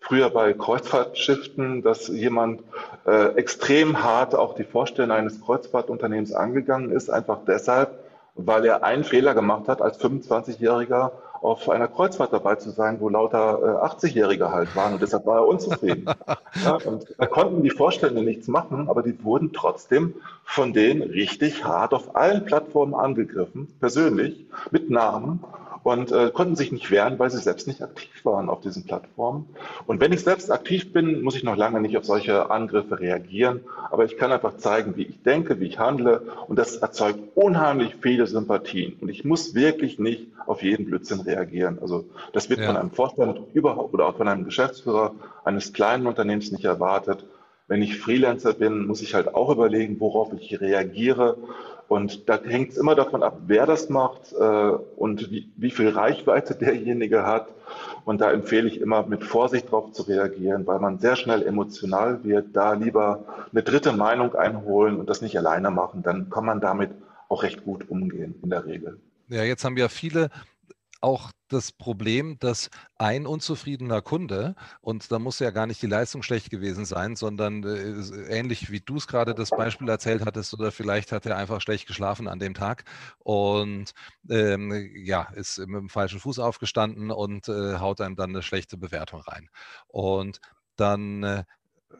[0.00, 2.62] früher bei Kreuzfahrtschiffen, dass jemand
[3.06, 8.00] äh, extrem hart auch die Vorstellung eines Kreuzfahrtunternehmens angegangen ist, einfach deshalb,
[8.34, 13.08] weil er einen Fehler gemacht hat als 25-Jähriger auf einer Kreuzfahrt dabei zu sein, wo
[13.08, 16.06] lauter äh, 80-Jährige halt waren und deshalb war er unzufrieden.
[16.64, 21.64] ja, und da konnten die Vorstände nichts machen, aber die wurden trotzdem von denen richtig
[21.64, 25.42] hart auf allen Plattformen angegriffen, persönlich, mit Namen
[25.82, 29.46] und äh, konnten sich nicht wehren, weil sie selbst nicht aktiv waren auf diesen Plattformen.
[29.86, 33.60] Und wenn ich selbst aktiv bin, muss ich noch lange nicht auf solche Angriffe reagieren,
[33.90, 37.96] aber ich kann einfach zeigen, wie ich denke, wie ich handle und das erzeugt unheimlich
[38.00, 38.96] viele Sympathien.
[39.00, 41.78] Und ich muss wirklich nicht auf jeden Blödsinn reagieren.
[41.80, 42.66] Also das wird ja.
[42.66, 45.14] von einem Vorstand überhaupt oder auch von einem Geschäftsführer
[45.44, 47.24] eines kleinen Unternehmens nicht erwartet.
[47.68, 51.36] Wenn ich Freelancer bin, muss ich halt auch überlegen, worauf ich reagiere
[51.92, 54.44] und da hängt es immer davon ab, wer das macht äh,
[54.96, 57.48] und wie, wie, viel Reichweite derjenige hat.
[58.06, 62.24] Und da empfehle ich immer, mit Vorsicht darauf zu reagieren, weil man sehr schnell emotional
[62.24, 62.56] wird.
[62.56, 66.02] Da lieber eine dritte Meinung einholen und das nicht alleine machen.
[66.02, 66.92] Dann kann man damit
[67.28, 68.98] auch recht gut umgehen in der Regel.
[69.28, 70.30] Ja, jetzt haben ja viele
[71.02, 76.22] auch das Problem, dass ein unzufriedener Kunde, und da muss ja gar nicht die Leistung
[76.22, 80.72] schlecht gewesen sein, sondern äh, ähnlich wie du es gerade das Beispiel erzählt hattest, oder
[80.72, 82.84] vielleicht hat er einfach schlecht geschlafen an dem Tag
[83.18, 83.92] und
[84.30, 88.76] ähm, ja, ist mit dem falschen Fuß aufgestanden und äh, haut einem dann eine schlechte
[88.76, 89.50] Bewertung rein.
[89.88, 90.40] Und
[90.76, 91.44] dann äh,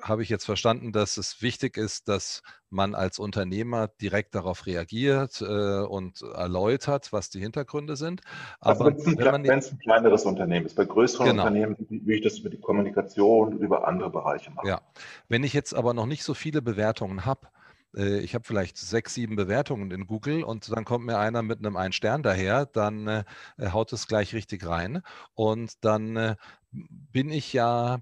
[0.00, 5.40] habe ich jetzt verstanden, dass es wichtig ist, dass man als Unternehmer direkt darauf reagiert
[5.40, 8.22] äh, und erläutert, was die Hintergründe sind.
[8.60, 11.42] Also Aber also wenn es ein, ein, kleineres Unternehmen ist, bei größeren genau.
[11.42, 14.68] Unternehmen will ich das über die Kommunikation und über andere Bereiche machen.
[14.68, 14.80] Ja,
[15.28, 17.48] wenn ich jetzt aber noch nicht so viele Bewertungen habe,
[17.96, 21.58] äh, ich habe vielleicht sechs, sieben Bewertungen in Google und dann kommt mir einer mit
[21.58, 23.24] einem einen Stern daher, dann äh,
[23.58, 25.02] haut es gleich richtig rein
[25.34, 26.36] und dann äh,
[26.70, 27.98] bin ich ja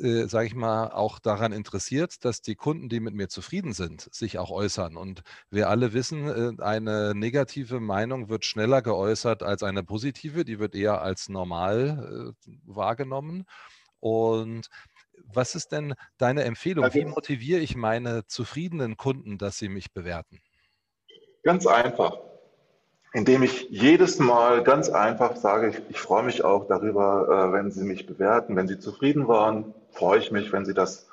[0.00, 4.08] äh, sage ich mal, auch daran interessiert, dass die Kunden, die mit mir zufrieden sind,
[4.12, 4.96] sich auch äußern.
[4.96, 6.28] Und wir alle wissen,
[6.58, 12.34] äh, eine negative Meinung wird schneller geäußert als eine positive, die wird eher als normal
[12.46, 13.44] äh, wahrgenommen.
[14.00, 14.68] Und
[15.24, 16.92] was ist denn deine Empfehlung?
[16.92, 20.40] Wie motiviere ich meine zufriedenen Kunden, dass sie mich bewerten?
[21.42, 22.18] Ganz einfach
[23.14, 27.70] indem ich jedes Mal ganz einfach sage, ich, ich freue mich auch darüber, äh, wenn
[27.70, 31.06] Sie mich bewerten, wenn Sie zufrieden waren, freue ich mich, wenn Sie das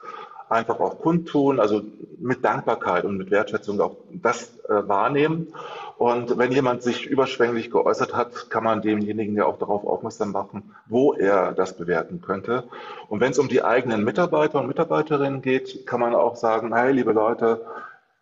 [0.50, 1.84] einfach auch kundtun, also
[2.20, 5.54] mit Dankbarkeit und mit Wertschätzung auch das äh, wahrnehmen.
[5.98, 10.76] Und wenn jemand sich überschwänglich geäußert hat, kann man demjenigen ja auch darauf aufmerksam machen,
[10.88, 12.64] wo er das bewerten könnte.
[13.08, 16.92] Und wenn es um die eigenen Mitarbeiter und Mitarbeiterinnen geht, kann man auch sagen, hey,
[16.92, 17.62] liebe Leute,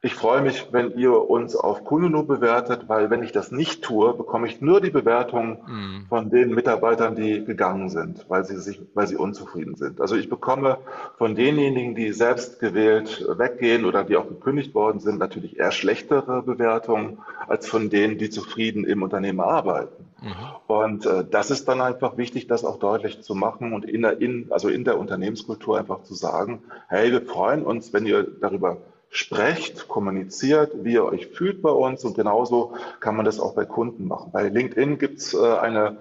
[0.01, 4.13] ich freue mich, wenn ihr uns auf Kununu bewertet, weil wenn ich das nicht tue,
[4.13, 6.05] bekomme ich nur die Bewertung mhm.
[6.07, 9.99] von den Mitarbeitern, die gegangen sind, weil sie sich, weil sie unzufrieden sind.
[9.99, 10.77] Also ich bekomme
[11.17, 16.43] von denjenigen, die selbst gewählt weggehen oder die auch gekündigt worden sind, natürlich eher schlechtere
[16.43, 17.17] Bewertungen
[17.49, 20.05] als von denen, die zufrieden im Unternehmen arbeiten.
[20.21, 20.33] Mhm.
[20.67, 24.21] Und äh, das ist dann einfach wichtig, das auch deutlich zu machen und in der,
[24.21, 28.77] in, also in der Unternehmenskultur einfach zu sagen, hey, wir freuen uns, wenn ihr darüber
[29.09, 33.65] sprecht, kommuniziert, wie ihr euch fühlt bei uns und genauso kann man das auch bei
[33.65, 34.31] Kunden machen.
[34.31, 35.97] Bei LinkedIn gibt es äh, eine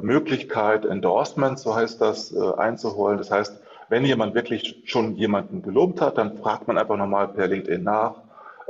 [0.00, 3.18] Möglichkeit, Endorsement, so heißt das, äh, einzuholen.
[3.18, 7.48] Das heißt, wenn jemand wirklich schon jemanden gelobt hat, dann fragt man einfach nochmal per
[7.48, 8.14] LinkedIn nach,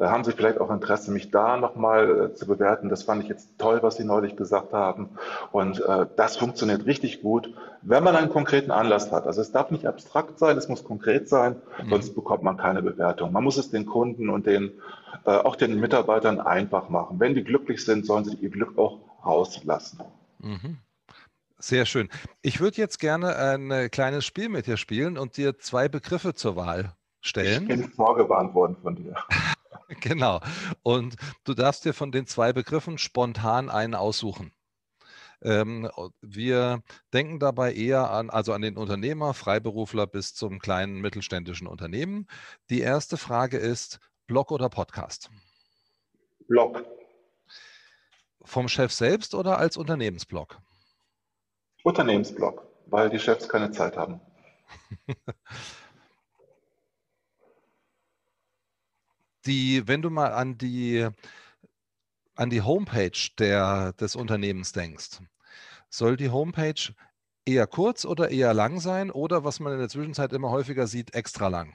[0.00, 2.88] haben Sie vielleicht auch Interesse, mich da nochmal äh, zu bewerten?
[2.88, 5.10] Das fand ich jetzt toll, was Sie neulich gesagt haben.
[5.52, 9.26] Und äh, das funktioniert richtig gut, wenn man einen konkreten Anlass hat.
[9.26, 11.90] Also es darf nicht abstrakt sein, es muss konkret sein, mhm.
[11.90, 13.32] sonst bekommt man keine Bewertung.
[13.32, 14.72] Man muss es den Kunden und den,
[15.24, 17.20] äh, auch den Mitarbeitern einfach machen.
[17.20, 20.00] Wenn die glücklich sind, sollen sie ihr Glück auch rauslassen.
[20.40, 20.78] Mhm.
[21.58, 22.10] Sehr schön.
[22.42, 26.56] Ich würde jetzt gerne ein kleines Spiel mit dir spielen und dir zwei Begriffe zur
[26.56, 27.62] Wahl stellen.
[27.62, 29.14] Ich bin vorgewarnt worden von dir.
[30.00, 30.40] Genau.
[30.82, 34.52] Und du darfst dir von den zwei Begriffen spontan einen aussuchen.
[35.42, 35.90] Ähm,
[36.22, 42.26] wir denken dabei eher an, also an den Unternehmer, Freiberufler bis zum kleinen mittelständischen Unternehmen.
[42.70, 45.30] Die erste Frage ist, Blog oder Podcast?
[46.48, 46.84] Blog.
[48.42, 50.58] Vom Chef selbst oder als Unternehmensblog?
[51.82, 54.20] Unternehmensblog, weil die Chefs keine Zeit haben.
[59.46, 61.08] die, wenn du mal an die,
[62.34, 65.20] an die Homepage der, des Unternehmens denkst,
[65.88, 66.94] soll die Homepage
[67.46, 71.14] eher kurz oder eher lang sein oder was man in der Zwischenzeit immer häufiger sieht,
[71.14, 71.74] extra lang?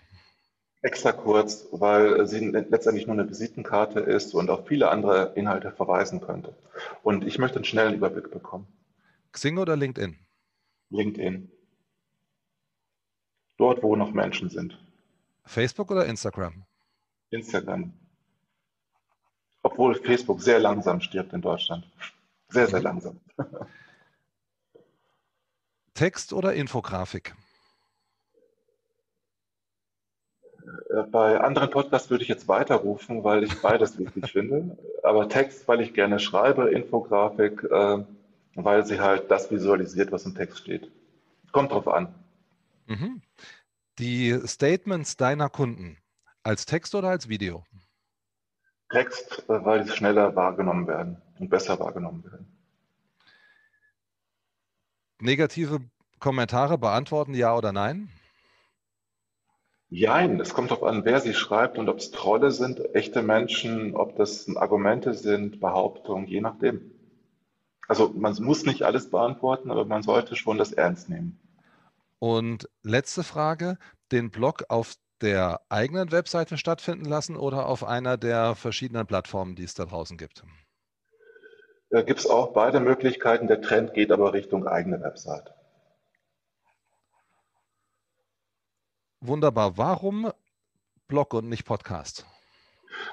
[0.82, 6.22] Extra kurz, weil sie letztendlich nur eine Visitenkarte ist und auf viele andere Inhalte verweisen
[6.22, 6.56] könnte.
[7.04, 8.66] Und ich möchte einen schnellen Überblick bekommen.
[9.34, 10.18] Xing oder LinkedIn?
[10.90, 11.52] LinkedIn.
[13.58, 14.80] Dort, wo noch Menschen sind.
[15.44, 16.64] Facebook oder Instagram?
[17.32, 17.94] Instagram.
[19.62, 21.86] Obwohl Facebook sehr langsam stirbt in Deutschland.
[22.50, 23.20] Sehr, sehr langsam.
[25.94, 27.36] Text oder Infografik?
[30.90, 34.78] Äh, bei anderen Podcasts würde ich jetzt weiterrufen, weil ich beides wichtig finde.
[35.04, 38.04] Aber Text, weil ich gerne schreibe, Infografik, äh,
[38.56, 40.90] weil sie halt das visualisiert, was im Text steht.
[41.52, 42.14] Kommt drauf an.
[42.88, 43.22] Mhm.
[44.00, 45.98] Die Statements deiner Kunden,
[46.50, 47.64] als Text oder als Video?
[48.90, 52.48] Text, äh, weil sie schneller wahrgenommen werden und besser wahrgenommen werden.
[55.20, 55.82] Negative
[56.20, 58.10] Kommentare beantworten, ja oder nein?
[59.90, 63.96] Jein, es kommt darauf an, wer sie schreibt und ob es Trolle sind, echte Menschen,
[63.96, 66.92] ob das Argumente sind, Behauptungen, je nachdem.
[67.88, 71.40] Also man muss nicht alles beantworten, aber man sollte schon das ernst nehmen.
[72.18, 73.78] Und letzte Frage,
[74.12, 79.64] den Blog auf der eigenen Webseite stattfinden lassen oder auf einer der verschiedenen Plattformen, die
[79.64, 80.44] es da draußen gibt?
[81.90, 83.48] Da gibt es auch beide Möglichkeiten.
[83.48, 85.54] Der Trend geht aber Richtung eigene Webseite.
[89.22, 89.78] Wunderbar.
[89.78, 90.32] Warum
[91.08, 92.26] Blog und nicht Podcast?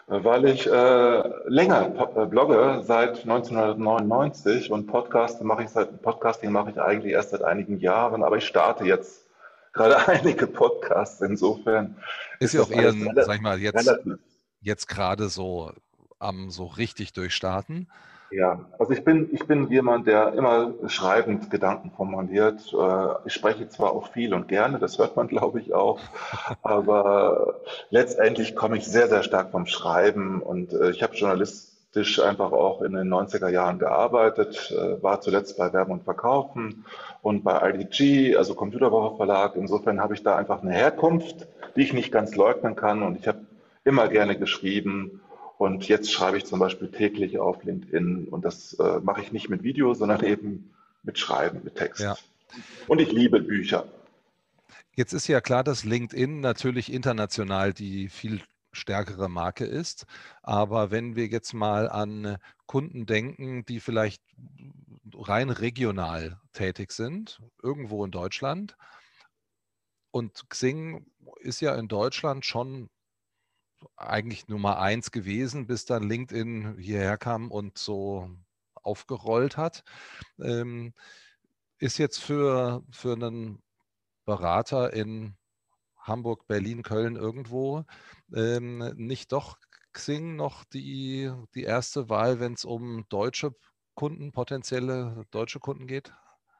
[0.06, 6.70] Weil ich äh, länger äh, blogge seit 1999 und Podcast mache ich seit Podcasting mache
[6.70, 9.25] ich eigentlich erst seit einigen Jahren, aber ich starte jetzt
[9.76, 11.20] gerade einige Podcasts.
[11.20, 11.96] Insofern
[12.40, 13.90] ist, ja auch eher, sag ich mal, jetzt,
[14.60, 15.72] jetzt gerade so
[16.18, 17.88] am so richtig durchstarten.
[18.30, 22.60] Ja, also ich bin, ich bin jemand, der immer schreibend Gedanken formuliert.
[22.72, 26.00] Äh, ich spreche zwar auch viel und gerne, das hört man, glaube ich, auch,
[26.62, 27.60] aber
[27.90, 32.82] letztendlich komme ich sehr, sehr stark vom Schreiben und äh, ich habe journalistisch einfach auch
[32.82, 36.84] in den 90er Jahren gearbeitet, äh, war zuletzt bei Werben und Verkaufen
[37.26, 39.56] und bei IDG, also Computerwoche Verlag.
[39.56, 43.26] Insofern habe ich da einfach eine Herkunft, die ich nicht ganz leugnen kann und ich
[43.26, 43.40] habe
[43.82, 45.20] immer gerne geschrieben
[45.58, 49.48] und jetzt schreibe ich zum Beispiel täglich auf LinkedIn und das äh, mache ich nicht
[49.48, 52.00] mit Video, sondern eben mit Schreiben, mit Text.
[52.00, 52.14] Ja.
[52.86, 53.88] Und ich liebe Bücher.
[54.94, 60.06] Jetzt ist ja klar, dass LinkedIn natürlich international die viel stärkere Marke ist.
[60.42, 62.36] Aber wenn wir jetzt mal an
[62.66, 64.22] Kunden denken, die vielleicht
[65.14, 68.76] rein regional tätig sind, irgendwo in Deutschland,
[70.16, 71.04] und Xing
[71.40, 72.88] ist ja in Deutschland schon
[73.96, 78.30] eigentlich Nummer eins gewesen, bis dann LinkedIn hierher kam und so
[78.72, 79.84] aufgerollt hat.
[80.40, 80.94] Ähm,
[81.76, 83.62] ist jetzt für, für einen
[84.24, 85.36] Berater in
[85.98, 87.84] Hamburg, Berlin, Köln irgendwo
[88.34, 89.58] ähm, nicht doch
[89.92, 93.54] Xing noch die, die erste Wahl, wenn es um deutsche
[93.96, 96.12] Kunden, potenzielle deutsche Kunden geht?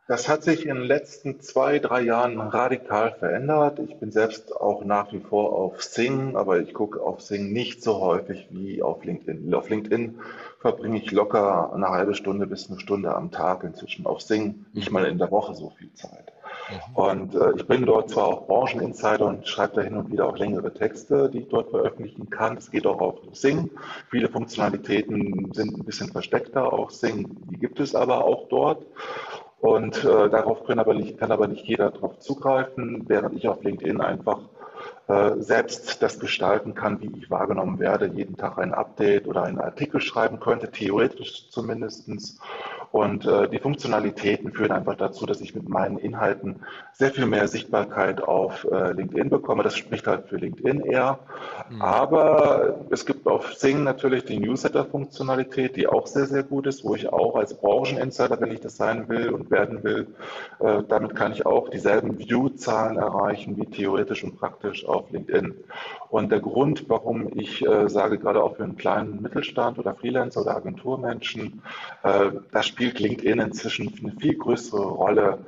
[0.08, 3.80] Das hat sich in den letzten zwei, drei Jahren radikal verändert.
[3.80, 7.82] Ich bin selbst auch nach wie vor auf Sing, aber ich gucke auf Sing nicht
[7.82, 9.52] so häufig wie auf LinkedIn.
[9.52, 10.20] Auf LinkedIn
[10.60, 14.06] verbringe ich locker eine halbe Stunde bis eine Stunde am Tag inzwischen.
[14.06, 16.32] Auf Sing nicht mal in der Woche so viel Zeit.
[16.68, 16.96] Mhm.
[16.96, 20.38] Und äh, ich bin dort zwar auch Brancheninsider und schreibe da hin und wieder auch
[20.38, 22.56] längere Texte, die ich dort veröffentlichen kann.
[22.56, 23.70] Es geht auch auf Sing.
[24.10, 27.36] Viele Funktionalitäten sind ein bisschen versteckter auf Sing.
[27.50, 28.84] Die gibt es aber auch dort.
[29.60, 33.62] Und äh, darauf kann aber, nicht, kann aber nicht jeder darauf zugreifen, während ich auf
[33.62, 34.40] LinkedIn einfach
[35.08, 39.60] äh, selbst das gestalten kann, wie ich wahrgenommen werde, jeden Tag ein Update oder einen
[39.60, 42.38] Artikel schreiben könnte, theoretisch zumindestens
[42.92, 46.60] und äh, die Funktionalitäten führen einfach dazu, dass ich mit meinen Inhalten
[46.92, 49.62] sehr viel mehr Sichtbarkeit auf äh, LinkedIn bekomme.
[49.62, 51.18] Das spricht halt für LinkedIn eher.
[51.68, 51.82] Mhm.
[51.82, 56.94] Aber es gibt auf Sing natürlich die Newsletter-Funktionalität, die auch sehr, sehr gut ist, wo
[56.94, 60.06] ich auch als Brancheninsider, wenn ich das sein will und werden will,
[60.60, 65.54] äh, damit kann ich auch dieselben View-Zahlen erreichen wie theoretisch und praktisch auf LinkedIn.
[66.08, 70.42] Und der Grund, warum ich äh, sage, gerade auch für einen kleinen Mittelstand oder Freelancer
[70.42, 71.62] oder Agenturmenschen,
[72.02, 75.38] äh, da spielt LinkedIn inzwischen eine viel größere Rolle.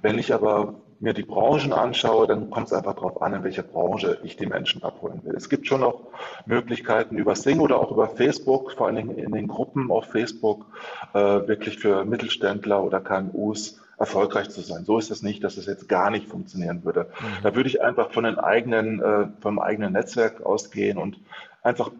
[0.00, 3.62] Wenn ich aber mir die Branchen anschaue, dann kommt es einfach darauf an, in welcher
[3.62, 5.34] Branche ich die Menschen abholen will.
[5.36, 6.06] Es gibt schon noch
[6.46, 10.64] Möglichkeiten über Sing oder auch über Facebook, vor allen Dingen in den Gruppen auf Facebook,
[11.12, 14.86] äh, wirklich für Mittelständler oder KMUs erfolgreich zu sein.
[14.86, 17.10] So ist es nicht, dass es jetzt gar nicht funktionieren würde.
[17.20, 17.42] Mhm.
[17.42, 21.20] Da würde ich einfach von den eigenen, äh, vom eigenen Netzwerk ausgehen und
[21.62, 21.90] einfach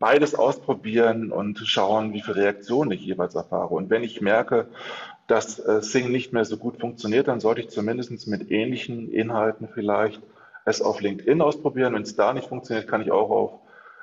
[0.00, 3.74] beides ausprobieren und schauen, wie viele Reaktionen ich jeweils erfahre.
[3.74, 4.66] Und wenn ich merke,
[5.28, 9.68] dass äh, Sing nicht mehr so gut funktioniert, dann sollte ich zumindest mit ähnlichen Inhalten
[9.72, 10.20] vielleicht
[10.64, 11.94] es auf LinkedIn ausprobieren.
[11.94, 13.52] Wenn es da nicht funktioniert, kann ich auch auf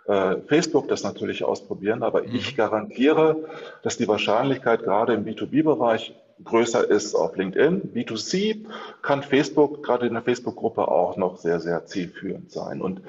[0.08, 2.04] äh, Facebook das natürlich ausprobieren.
[2.04, 2.36] Aber mhm.
[2.36, 3.46] ich garantiere,
[3.82, 7.94] dass die Wahrscheinlichkeit gerade im B2B-Bereich größer ist auf LinkedIn.
[7.94, 8.66] B2C
[9.02, 12.82] kann Facebook, gerade in der Facebook-Gruppe, auch noch sehr, sehr zielführend sein.
[12.82, 13.02] Und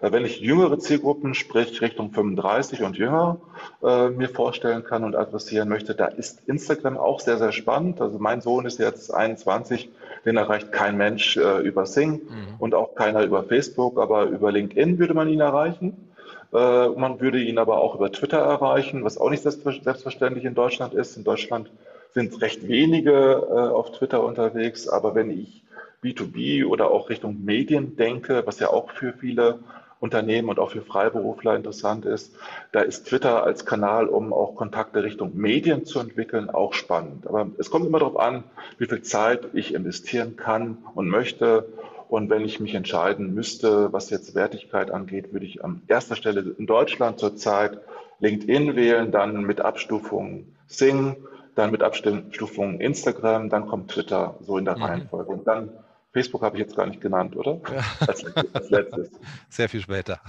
[0.00, 3.38] äh, wenn ich jüngere Zielgruppen, sprich Richtung 35 und jünger,
[3.82, 8.00] äh, mir vorstellen kann und adressieren möchte, da ist Instagram auch sehr, sehr spannend.
[8.00, 9.90] Also mein Sohn ist jetzt 21,
[10.24, 12.54] den erreicht kein Mensch äh, über Sing mhm.
[12.58, 16.10] und auch keiner über Facebook, aber über LinkedIn würde man ihn erreichen.
[16.52, 20.94] Äh, man würde ihn aber auch über Twitter erreichen, was auch nicht selbstverständlich in Deutschland
[20.94, 21.16] ist.
[21.16, 21.70] In Deutschland
[22.14, 25.62] sind recht wenige äh, auf Twitter unterwegs, aber wenn ich
[26.02, 29.58] B2B oder auch Richtung Medien denke, was ja auch für viele
[29.98, 32.34] Unternehmen und auch für Freiberufler interessant ist,
[32.72, 37.26] da ist Twitter als Kanal, um auch Kontakte Richtung Medien zu entwickeln, auch spannend.
[37.26, 38.44] Aber es kommt immer darauf an,
[38.78, 41.66] wie viel Zeit ich investieren kann und möchte.
[42.08, 46.54] Und wenn ich mich entscheiden müsste, was jetzt Wertigkeit angeht, würde ich an erster Stelle
[46.56, 47.80] in Deutschland zurzeit
[48.20, 51.16] LinkedIn wählen, dann mit Abstufung Sing,
[51.56, 54.82] dann mit Abstufung Instagram, dann kommt Twitter, so in der mhm.
[54.82, 55.32] Reihenfolge.
[55.32, 55.70] Und dann
[56.12, 57.60] Facebook habe ich jetzt gar nicht genannt, oder?
[57.74, 57.84] Ja.
[58.06, 59.10] Als, als, letztes.
[59.48, 60.20] Sehr viel später.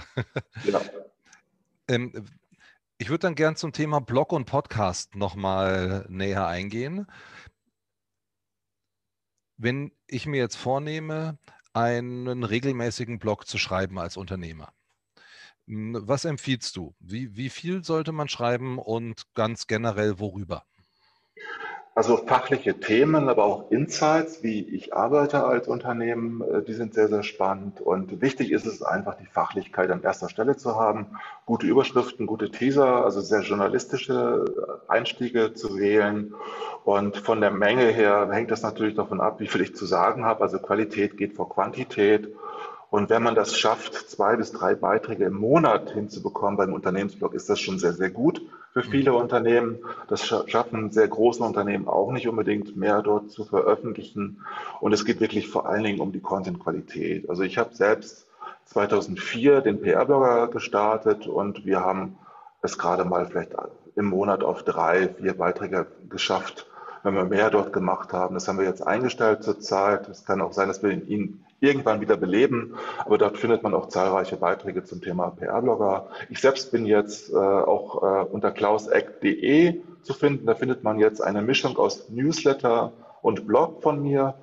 [0.64, 0.80] Genau.
[1.86, 2.26] Ähm,
[2.98, 7.06] ich würde dann gern zum Thema Blog und Podcast nochmal näher eingehen.
[9.56, 11.38] Wenn ich mir jetzt vornehme,
[11.72, 14.72] einen regelmäßigen Blog zu schreiben als Unternehmer,
[15.66, 16.94] was empfiehlst du?
[16.98, 20.64] Wie, wie viel sollte man schreiben und ganz generell worüber?
[21.98, 27.08] Also fachliche Themen, aber auch Insights, wie ich arbeite als Unternehmen, äh, die sind sehr,
[27.08, 27.80] sehr spannend.
[27.80, 31.06] Und wichtig ist es einfach, die Fachlichkeit an erster Stelle zu haben,
[31.44, 34.44] gute Überschriften, gute Teaser, also sehr journalistische
[34.86, 36.34] Einstiege zu wählen.
[36.84, 40.24] Und von der Menge her hängt das natürlich davon ab, wie viel ich zu sagen
[40.24, 40.42] habe.
[40.42, 42.32] Also Qualität geht vor Quantität.
[42.90, 47.50] Und wenn man das schafft, zwei bis drei Beiträge im Monat hinzubekommen beim Unternehmensblog, ist
[47.50, 48.40] das schon sehr, sehr gut
[48.82, 48.92] für mhm.
[48.92, 49.78] viele Unternehmen.
[50.08, 54.44] Das schaffen sehr große Unternehmen auch nicht unbedingt mehr dort zu veröffentlichen.
[54.80, 57.28] Und es geht wirklich vor allen Dingen um die Content-Qualität.
[57.28, 58.26] Also ich habe selbst
[58.66, 62.18] 2004 den PR-Blogger gestartet und wir haben
[62.62, 63.52] es gerade mal vielleicht
[63.96, 66.66] im Monat auf drei, vier Beiträge geschafft,
[67.02, 68.34] wenn wir mehr dort gemacht haben.
[68.34, 70.08] Das haben wir jetzt eingestellt zurzeit.
[70.08, 72.74] Es kann auch sein, dass wir ihn irgendwann wieder beleben.
[73.04, 76.08] Aber dort findet man auch zahlreiche Beiträge zum Thema PR-Blogger.
[76.30, 80.46] Ich selbst bin jetzt äh, auch äh, unter klauseck.de zu finden.
[80.46, 82.92] Da findet man jetzt eine Mischung aus Newsletter
[83.22, 84.34] und Blog von mir.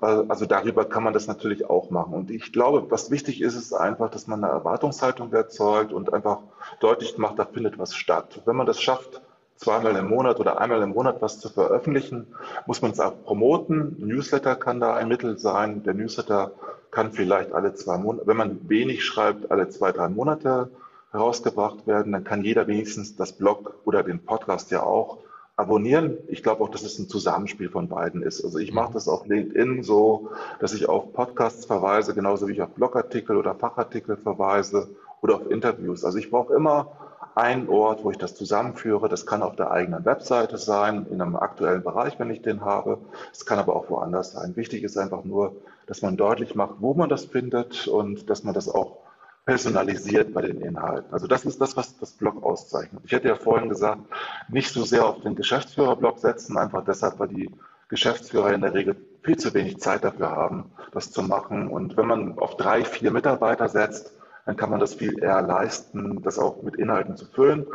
[0.00, 2.14] Äh, also darüber kann man das natürlich auch machen.
[2.14, 6.38] Und ich glaube, was wichtig ist, ist einfach, dass man eine Erwartungshaltung erzeugt und einfach
[6.80, 8.42] deutlich macht, da findet was statt.
[8.44, 9.20] Wenn man das schafft,
[9.62, 12.26] zweimal im Monat oder einmal im Monat was zu veröffentlichen,
[12.66, 13.96] muss man es auch promoten.
[13.98, 15.82] Newsletter kann da ein Mittel sein.
[15.84, 16.50] Der Newsletter
[16.90, 20.68] kann vielleicht alle zwei Monate, wenn man wenig schreibt, alle zwei, drei Monate
[21.12, 22.12] herausgebracht werden.
[22.12, 25.18] Dann kann jeder wenigstens das Blog oder den Podcast ja auch
[25.56, 26.16] abonnieren.
[26.26, 28.44] Ich glaube auch, dass es ein Zusammenspiel von beiden ist.
[28.44, 28.94] Also ich mache mhm.
[28.94, 33.54] das auf LinkedIn so, dass ich auf Podcasts verweise, genauso wie ich auf Blogartikel oder
[33.54, 34.88] Fachartikel verweise
[35.20, 36.04] oder auf Interviews.
[36.04, 36.88] Also ich brauche immer
[37.34, 39.08] einen Ort, wo ich das zusammenführe.
[39.08, 42.98] Das kann auf der eigenen Webseite sein, in einem aktuellen Bereich, wenn ich den habe.
[43.32, 44.56] Es kann aber auch woanders sein.
[44.56, 48.54] Wichtig ist einfach nur, dass man deutlich macht, wo man das findet und dass man
[48.54, 48.98] das auch
[49.44, 51.12] personalisiert bei den Inhalten.
[51.12, 53.02] Also das ist das, was das Blog auszeichnet.
[53.04, 54.02] Ich hätte ja vorhin gesagt,
[54.48, 57.50] nicht so sehr auf den Geschäftsführer-Blog setzen, einfach deshalb, weil die
[57.88, 61.68] Geschäftsführer in der Regel viel zu wenig Zeit dafür haben, das zu machen.
[61.68, 64.12] Und wenn man auf drei, vier Mitarbeiter setzt,
[64.44, 67.66] dann kann man das viel eher leisten, das auch mit Inhalten zu füllen.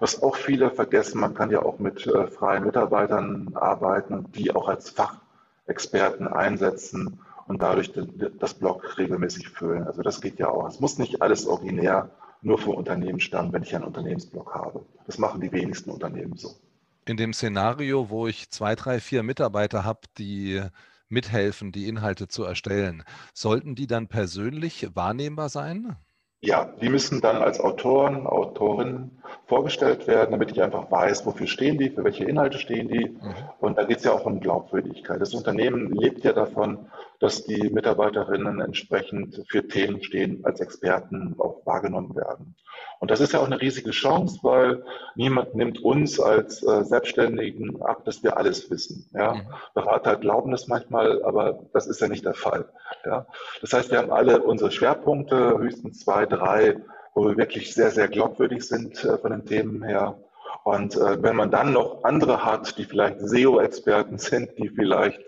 [0.00, 4.68] Was auch viele vergessen, man kann ja auch mit äh, freien Mitarbeitern arbeiten, die auch
[4.68, 7.92] als Fachexperten einsetzen und dadurch
[8.38, 9.84] das Blog regelmäßig füllen.
[9.84, 10.66] Also das geht ja auch.
[10.68, 12.10] Es muss nicht alles originär
[12.42, 14.84] nur für Unternehmen stammen, wenn ich einen Unternehmensblog habe.
[15.06, 16.56] Das machen die wenigsten Unternehmen so.
[17.04, 20.60] In dem Szenario, wo ich zwei, drei, vier Mitarbeiter habe, die
[21.08, 25.96] mithelfen, die Inhalte zu erstellen, sollten die dann persönlich wahrnehmbar sein?
[26.42, 31.78] Ja, die müssen dann als Autoren, Autorinnen vorgestellt werden, damit ich einfach weiß, wofür stehen
[31.78, 33.08] die, für welche Inhalte stehen die.
[33.08, 33.34] Mhm.
[33.58, 35.20] Und da geht es ja auch um Glaubwürdigkeit.
[35.20, 41.64] Das Unternehmen lebt ja davon, dass die Mitarbeiterinnen entsprechend für Themen stehen, als Experten auch
[41.64, 42.56] wahrgenommen werden.
[42.98, 44.82] Und das ist ja auch eine riesige Chance, weil
[45.14, 49.08] niemand nimmt uns als äh, Selbstständigen ab, dass wir alles wissen.
[49.12, 49.34] Ja?
[49.34, 49.42] Mhm.
[49.74, 52.68] Berater glauben das manchmal, aber das ist ja nicht der Fall.
[53.04, 53.26] Ja?
[53.60, 56.78] Das heißt, wir haben alle unsere Schwerpunkte, höchstens zwei, drei,
[57.14, 60.18] wo wir wirklich sehr, sehr glaubwürdig sind äh, von den Themen her.
[60.64, 65.20] Und äh, wenn man dann noch andere hat, die vielleicht SEO-Experten sind, die vielleicht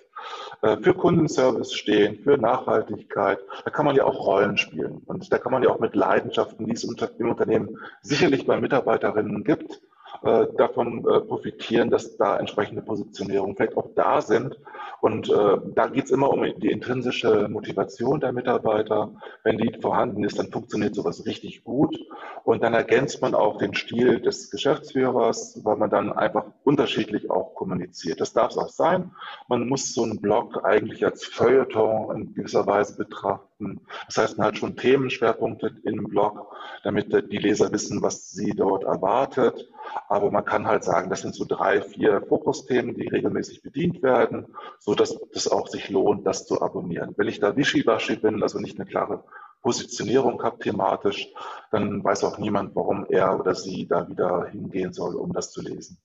[0.61, 3.39] für Kundenservice stehen, für Nachhaltigkeit.
[3.65, 5.03] Da kann man ja auch Rollen spielen.
[5.07, 9.45] Und da kann man ja auch mit Leidenschaften, die es im Unternehmen sicherlich bei Mitarbeiterinnen
[9.45, 9.81] gibt,
[10.23, 14.59] äh, davon äh, profitieren, dass da entsprechende Positionierungen vielleicht auch da sind.
[15.01, 19.13] Und äh, da geht es immer um die intrinsische Motivation der Mitarbeiter.
[19.45, 21.97] Wenn die vorhanden ist, dann funktioniert sowas richtig gut.
[22.43, 27.55] Und dann ergänzt man auch den Stil des Geschäftsführers, weil man dann einfach unterschiedlich auch
[27.55, 28.21] kommuniziert.
[28.21, 29.13] Das darf es auch sein.
[29.49, 33.81] Man muss so einen Blog eigentlich als Feuilleton in gewisser Weise betrachten.
[34.07, 38.85] Das heißt, man hat schon Themenschwerpunkte im Blog, damit die Leser wissen, was sie dort
[38.85, 39.69] erwartet.
[40.09, 44.47] Aber man kann halt sagen, das sind so drei, vier Fokusthemen, die regelmäßig bedient werden,
[44.79, 47.15] so dass es auch sich lohnt, das zu abonnieren.
[47.17, 49.25] Wenn ich da wischiwaschi bin, also nicht eine klare
[49.63, 51.29] Positionierung habe thematisch,
[51.71, 55.61] dann weiß auch niemand, warum er oder sie da wieder hingehen soll, um das zu
[55.61, 55.99] lesen.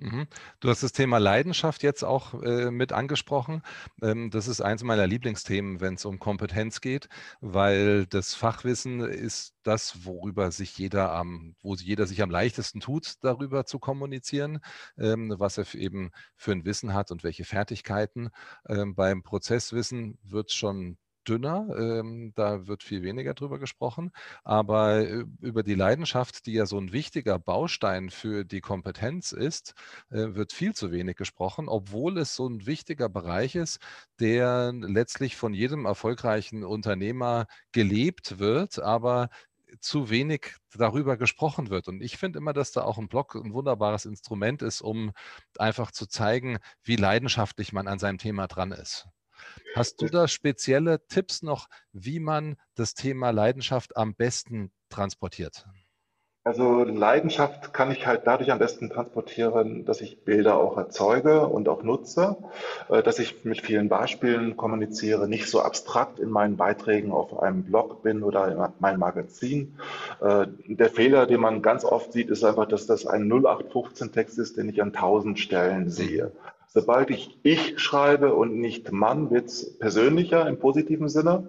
[0.00, 0.28] Mhm.
[0.60, 3.62] Du hast das Thema Leidenschaft jetzt auch äh, mit angesprochen.
[4.00, 7.08] Ähm, das ist eins meiner Lieblingsthemen, wenn es um Kompetenz geht,
[7.40, 13.14] weil das Fachwissen ist das, worüber sich jeder am, wo jeder sich am leichtesten tut,
[13.22, 14.60] darüber zu kommunizieren,
[14.98, 18.30] ähm, was er eben für ein Wissen hat und welche Fertigkeiten.
[18.68, 20.96] Ähm, beim Prozesswissen wird es schon
[21.28, 24.10] dünner, ähm, da wird viel weniger drüber gesprochen.
[24.44, 29.74] Aber äh, über die Leidenschaft, die ja so ein wichtiger Baustein für die Kompetenz ist,
[30.10, 33.80] äh, wird viel zu wenig gesprochen, obwohl es so ein wichtiger Bereich ist,
[34.20, 39.28] der letztlich von jedem erfolgreichen Unternehmer gelebt wird, aber
[39.80, 41.88] zu wenig darüber gesprochen wird.
[41.88, 45.12] Und ich finde immer, dass da auch ein Blog ein wunderbares Instrument ist, um
[45.58, 49.08] einfach zu zeigen, wie leidenschaftlich man an seinem Thema dran ist.
[49.74, 55.66] Hast du da spezielle Tipps noch, wie man das Thema Leidenschaft am besten transportiert?
[56.48, 61.68] Also Leidenschaft kann ich halt dadurch am besten transportieren, dass ich Bilder auch erzeuge und
[61.68, 62.38] auch nutze,
[62.88, 67.64] äh, dass ich mit vielen Beispielen kommuniziere, nicht so abstrakt in meinen Beiträgen auf einem
[67.64, 69.76] Blog bin oder in meinem Magazin.
[70.22, 74.56] Äh, der Fehler, den man ganz oft sieht, ist einfach, dass das ein 0815-Text ist,
[74.56, 76.32] den ich an tausend Stellen sehe.
[76.70, 81.48] Sobald ich ich schreibe und nicht Mann, wird es persönlicher im positiven Sinne.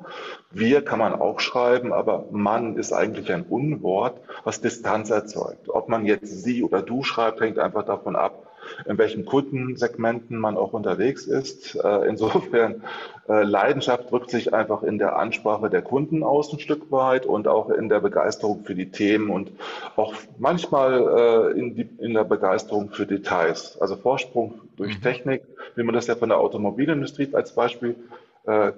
[0.50, 5.70] Wir kann man auch schreiben, aber Mann ist eigentlich ein Unwort, was Distanz erzeugt.
[5.70, 8.49] Ob man jetzt sie oder du schreibt, hängt einfach davon ab,
[8.86, 11.76] in welchen Kundensegmenten man auch unterwegs ist.
[11.76, 12.84] Äh, insofern,
[13.28, 17.48] äh, Leidenschaft drückt sich einfach in der Ansprache der Kunden aus ein Stück weit und
[17.48, 19.52] auch in der Begeisterung für die Themen und
[19.96, 23.80] auch manchmal äh, in, die, in der Begeisterung für Details.
[23.82, 25.02] Also Vorsprung durch mhm.
[25.02, 25.44] Technik,
[25.76, 27.96] wie man das ja von der Automobilindustrie als Beispiel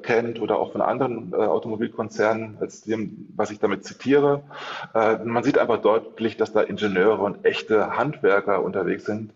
[0.01, 4.41] kennt oder auch von anderen Automobilkonzernen, als dem, was ich damit zitiere.
[4.93, 9.31] man sieht einfach deutlich, dass da Ingenieure und echte Handwerker unterwegs sind,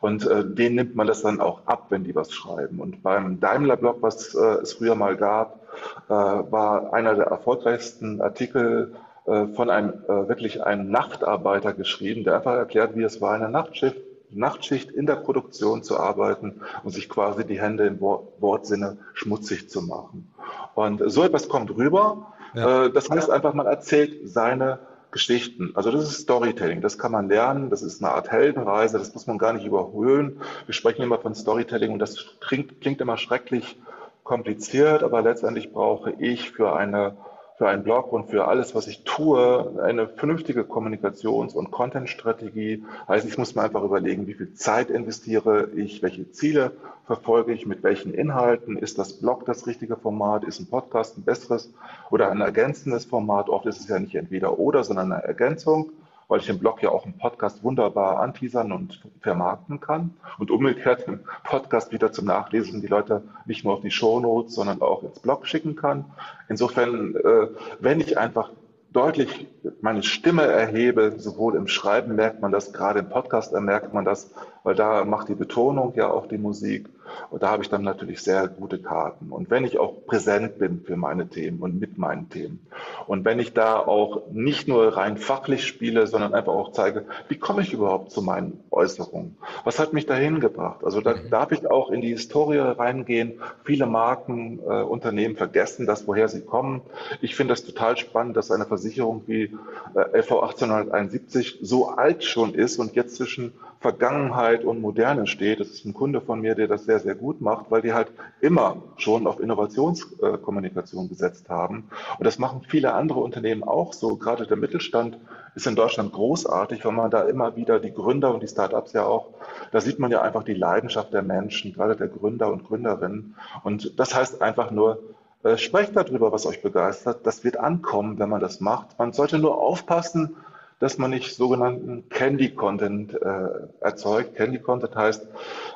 [0.00, 2.80] und äh, denen nimmt man das dann auch ab, wenn die was schreiben.
[2.80, 5.60] Und beim Daimler-Blog, was äh, es früher mal gab,
[6.08, 8.94] äh, war einer der erfolgreichsten Artikel
[9.26, 13.50] äh, von einem äh, wirklich einem Nachtarbeiter geschrieben, der einfach erklärt, wie es war, eine
[13.50, 13.96] Nachtschicht,
[14.30, 19.82] Nachtschicht in der Produktion zu arbeiten und sich quasi die Hände im Wortsinne schmutzig zu
[19.82, 20.32] machen.
[20.74, 22.32] Und so etwas kommt rüber.
[22.54, 22.86] Ja.
[22.86, 24.78] Äh, das heißt einfach, man erzählt seine
[25.10, 25.72] Geschichten.
[25.74, 29.26] Also das ist Storytelling, das kann man lernen, das ist eine Art Heldenreise, das muss
[29.26, 30.40] man gar nicht überhöhen.
[30.66, 33.76] Wir sprechen immer von Storytelling und das klingt, klingt immer schrecklich
[34.22, 37.16] kompliziert, aber letztendlich brauche ich für eine
[37.60, 42.84] für einen Blog und für alles, was ich tue, eine vernünftige Kommunikations- und Content-Strategie.
[43.06, 46.72] Also ich muss mir einfach überlegen, wie viel Zeit investiere ich, welche Ziele
[47.04, 48.78] verfolge ich, mit welchen Inhalten.
[48.78, 50.44] Ist das Blog das richtige Format?
[50.44, 51.70] Ist ein Podcast ein besseres
[52.10, 53.50] oder ein ergänzendes Format?
[53.50, 55.90] Oft ist es ja nicht entweder oder, sondern eine Ergänzung
[56.30, 61.06] weil ich den Blog ja auch im Podcast wunderbar anteasern und vermarkten kann und umgekehrt
[61.08, 65.18] den Podcast wieder zum Nachlesen die Leute nicht nur auf die Shownotes, sondern auch ins
[65.18, 66.04] Blog schicken kann.
[66.48, 67.48] Insofern, äh,
[67.80, 68.50] wenn ich einfach
[68.92, 69.48] deutlich
[69.80, 74.30] meine Stimme erhebe, sowohl im Schreiben merkt man das, gerade im Podcast merkt man das,
[74.62, 76.88] weil da macht die Betonung ja auch die Musik.
[77.30, 79.30] Und da habe ich dann natürlich sehr gute Karten.
[79.30, 82.66] Und wenn ich auch präsent bin für meine Themen und mit meinen Themen.
[83.06, 87.38] Und wenn ich da auch nicht nur rein fachlich spiele, sondern einfach auch zeige, wie
[87.38, 89.36] komme ich überhaupt zu meinen Äußerungen?
[89.64, 90.84] Was hat mich dahin gebracht?
[90.84, 91.30] Also da mhm.
[91.30, 93.40] darf ich auch in die Historie reingehen.
[93.64, 96.82] Viele Marken, äh, Unternehmen vergessen das, woher sie kommen.
[97.20, 99.56] Ich finde das total spannend, dass eine Versicherung wie
[99.94, 105.58] äh, LV 1871 so alt schon ist und jetzt zwischen Vergangenheit und Moderne steht.
[105.58, 108.12] Das ist ein Kunde von mir, der das sehr, sehr gut macht, weil die halt
[108.42, 111.88] immer schon auf Innovationskommunikation gesetzt haben.
[112.18, 114.16] Und das machen viele andere Unternehmen auch so.
[114.16, 115.18] Gerade der Mittelstand
[115.54, 119.06] ist in Deutschland großartig, weil man da immer wieder die Gründer und die Startups ja
[119.06, 119.28] auch,
[119.72, 123.34] da sieht man ja einfach die Leidenschaft der Menschen, gerade der Gründer und Gründerinnen.
[123.64, 125.02] Und das heißt einfach nur,
[125.42, 127.26] äh, sprecht darüber, was euch begeistert.
[127.26, 128.98] Das wird ankommen, wenn man das macht.
[128.98, 130.36] Man sollte nur aufpassen,
[130.80, 133.48] dass man nicht sogenannten Candy-Content äh,
[133.80, 134.34] erzeugt.
[134.34, 135.28] Candy-Content heißt,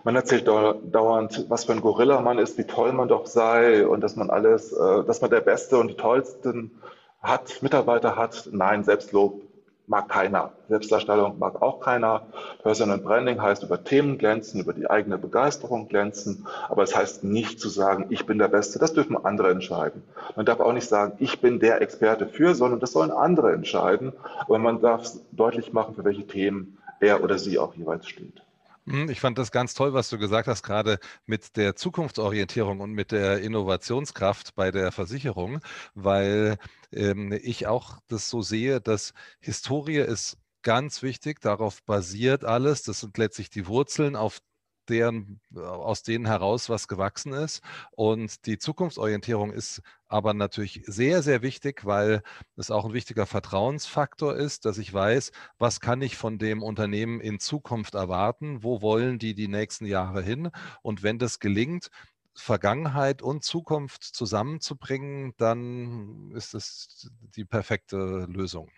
[0.03, 4.01] man erzählt dauernd, was für ein Gorilla man ist, wie toll man doch sei und
[4.01, 6.73] dass man alles, äh, dass man der Beste und die Tollsten
[7.21, 8.49] hat, Mitarbeiter hat.
[8.51, 9.43] Nein, Selbstlob
[9.87, 10.53] mag keiner.
[10.69, 12.23] Selbstdarstellung mag auch keiner.
[12.63, 16.47] Personal Branding heißt über Themen glänzen, über die eigene Begeisterung glänzen.
[16.69, 18.79] Aber es heißt nicht zu sagen, ich bin der Beste.
[18.79, 20.05] Das dürfen andere entscheiden.
[20.37, 24.13] Man darf auch nicht sagen, ich bin der Experte für, sondern das sollen andere entscheiden.
[24.41, 28.44] Aber man darf deutlich machen, für welche Themen er oder sie auch jeweils steht.
[28.87, 32.93] Hm, ich fand das ganz toll, was du gesagt hast, gerade mit der Zukunftsorientierung und
[32.93, 35.61] mit der Innovationskraft bei der Versicherung,
[35.95, 36.59] weil
[36.93, 42.83] ähm, ich auch das so sehe, dass Historie ist ganz wichtig, darauf basiert alles.
[42.83, 44.41] Das sind letztlich die Wurzeln, auf
[44.89, 47.63] deren, äh, aus denen heraus was gewachsen ist.
[47.93, 52.23] Und die Zukunftsorientierung ist aber natürlich sehr, sehr wichtig, weil
[52.57, 57.21] es auch ein wichtiger Vertrauensfaktor ist, dass ich weiß, was kann ich von dem Unternehmen
[57.21, 60.51] in Zukunft erwarten, wo wollen die die nächsten Jahre hin.
[60.83, 61.91] Und wenn das gelingt,
[62.37, 68.71] Vergangenheit und Zukunft zusammenzubringen, dann ist es die perfekte Lösung.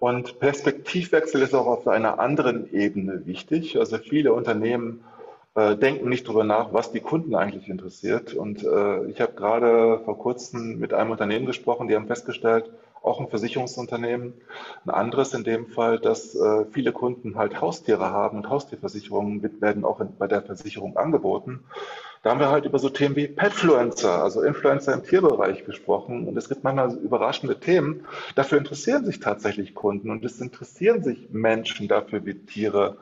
[0.00, 3.78] Und Perspektivwechsel ist auch auf einer anderen Ebene wichtig.
[3.78, 5.04] Also viele Unternehmen
[5.54, 8.32] äh, denken nicht darüber nach, was die Kunden eigentlich interessiert.
[8.32, 12.70] Und äh, ich habe gerade vor kurzem mit einem Unternehmen gesprochen, die haben festgestellt,
[13.02, 14.34] auch ein Versicherungsunternehmen.
[14.84, 19.84] Ein anderes in dem Fall, dass äh, viele Kunden halt Haustiere haben und Haustierversicherungen werden
[19.84, 21.64] auch in, bei der Versicherung angeboten.
[22.22, 26.26] Da haben wir halt über so Themen wie Petfluencer, also Influencer im Tierbereich gesprochen.
[26.26, 28.04] Und es gibt manchmal überraschende Themen.
[28.34, 32.96] Dafür interessieren sich tatsächlich Kunden und es interessieren sich Menschen dafür, wie Tiere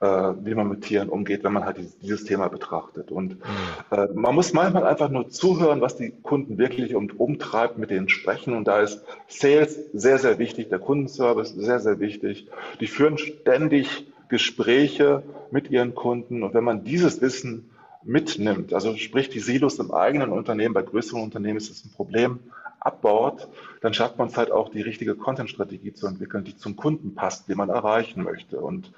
[0.00, 3.10] äh, wie man mit Tieren umgeht, wenn man halt dieses, dieses Thema betrachtet.
[3.10, 3.44] Und mhm.
[3.90, 8.08] äh, man muss manchmal einfach nur zuhören, was die Kunden wirklich um, umtreibt, mit denen
[8.08, 8.54] sprechen.
[8.54, 12.48] Und da ist Sales sehr, sehr wichtig, der Kundenservice sehr, sehr wichtig.
[12.80, 16.42] Die führen ständig Gespräche mit ihren Kunden.
[16.42, 17.70] Und wenn man dieses Wissen
[18.02, 22.40] mitnimmt, also sprich die Silos im eigenen Unternehmen, bei größeren Unternehmen ist das ein Problem,
[22.80, 23.48] abbaut,
[23.82, 27.48] dann schafft man es halt auch, die richtige Content-Strategie zu entwickeln, die zum Kunden passt,
[27.48, 28.58] die man erreichen möchte.
[28.58, 28.92] Und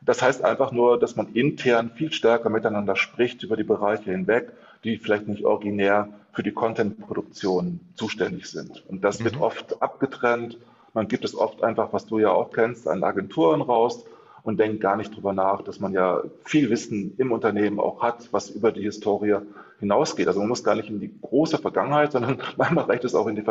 [0.00, 4.52] das heißt einfach nur, dass man intern viel stärker miteinander spricht über die Bereiche hinweg,
[4.82, 8.84] die vielleicht nicht originär für die Content-Produktion zuständig sind.
[8.88, 9.24] Und das mhm.
[9.24, 10.58] wird oft abgetrennt.
[10.92, 14.04] Man gibt es oft einfach, was du ja auch kennst, an Agenturen raus
[14.44, 18.32] und denkt gar nicht drüber nach, dass man ja viel Wissen im Unternehmen auch hat,
[18.32, 19.38] was über die Historie
[19.78, 20.26] hinausgeht.
[20.26, 23.36] Also man muss gar nicht in die große Vergangenheit, sondern manchmal reicht es auch in
[23.36, 23.44] die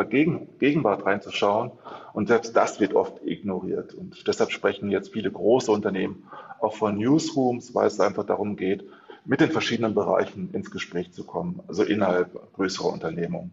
[0.58, 1.70] Gegenwart reinzuschauen.
[2.12, 3.94] Und selbst das wird oft ignoriert.
[3.94, 6.24] Und deshalb sprechen jetzt viele große Unternehmen
[6.60, 8.84] auch von Newsrooms, weil es einfach darum geht,
[9.24, 13.52] mit den verschiedenen Bereichen ins Gespräch zu kommen, also innerhalb größerer Unternehmungen.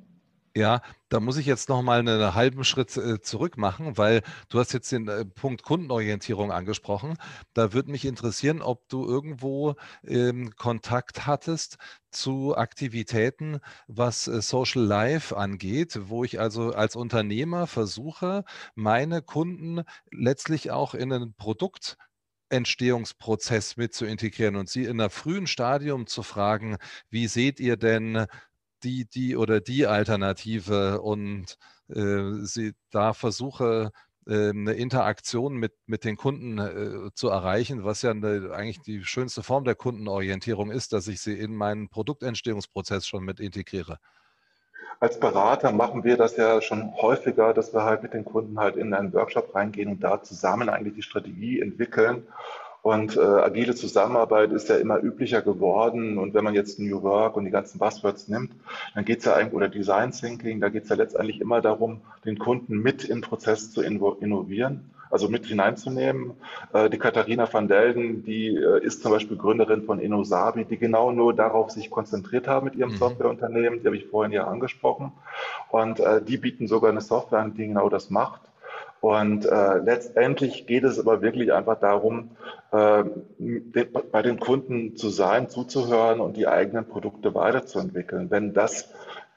[0.60, 4.60] Ja, da muss ich jetzt noch mal einen halben Schritt äh, zurück machen, weil du
[4.60, 7.16] hast jetzt den äh, Punkt Kundenorientierung angesprochen.
[7.53, 11.78] Da würde mich interessieren, ob du irgendwo ähm, Kontakt hattest
[12.12, 18.43] zu Aktivitäten, was äh, Social Life angeht, wo ich also als Unternehmer versuche,
[18.76, 21.95] meine Kunden letztlich auch in ein Produkt
[22.51, 26.78] Entstehungsprozess mit zu integrieren und sie in einem frühen Stadium zu fragen,
[27.12, 28.26] wie seht ihr denn
[28.84, 31.57] die, die oder die Alternative und
[31.89, 33.91] äh, sie da versuche,
[34.27, 39.03] äh, eine Interaktion mit, mit den Kunden äh, zu erreichen, was ja eine, eigentlich die
[39.03, 43.97] schönste Form der Kundenorientierung ist, dass ich sie in meinen Produktentstehungsprozess schon mit integriere.
[44.99, 48.75] Als Berater machen wir das ja schon häufiger, dass wir halt mit den Kunden halt
[48.75, 52.27] in einen Workshop reingehen und da zusammen eigentlich die Strategie entwickeln
[52.82, 56.17] und äh, agile Zusammenarbeit ist ja immer üblicher geworden.
[56.17, 58.53] Und wenn man jetzt New Work und die ganzen Buzzwords nimmt,
[58.95, 62.01] dann geht es ja eigentlich, oder Design Thinking, da geht es ja letztendlich immer darum,
[62.25, 66.32] den Kunden mit im Prozess zu innovieren, also mit hineinzunehmen.
[66.71, 71.11] Äh, die Katharina van Delden, die äh, ist zum Beispiel Gründerin von Innosabi, die genau
[71.11, 72.97] nur darauf sich konzentriert haben mit ihrem mhm.
[72.97, 73.82] Softwareunternehmen.
[73.82, 75.11] Die habe ich vorhin ja angesprochen.
[75.69, 78.49] Und äh, die bieten sogar eine Software an, die genau das macht.
[79.02, 82.32] Und äh, letztendlich geht es aber wirklich einfach darum,
[82.72, 83.04] äh,
[84.12, 88.30] bei den Kunden zu sein, zuzuhören und die eigenen Produkte weiterzuentwickeln.
[88.30, 88.89] Wenn das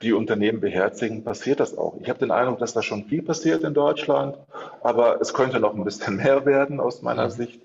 [0.03, 1.97] die Unternehmen beherzigen, passiert das auch.
[2.01, 4.37] Ich habe den Eindruck, dass da schon viel passiert in Deutschland,
[4.83, 7.61] aber es könnte noch ein bisschen mehr werden aus meiner Sicht.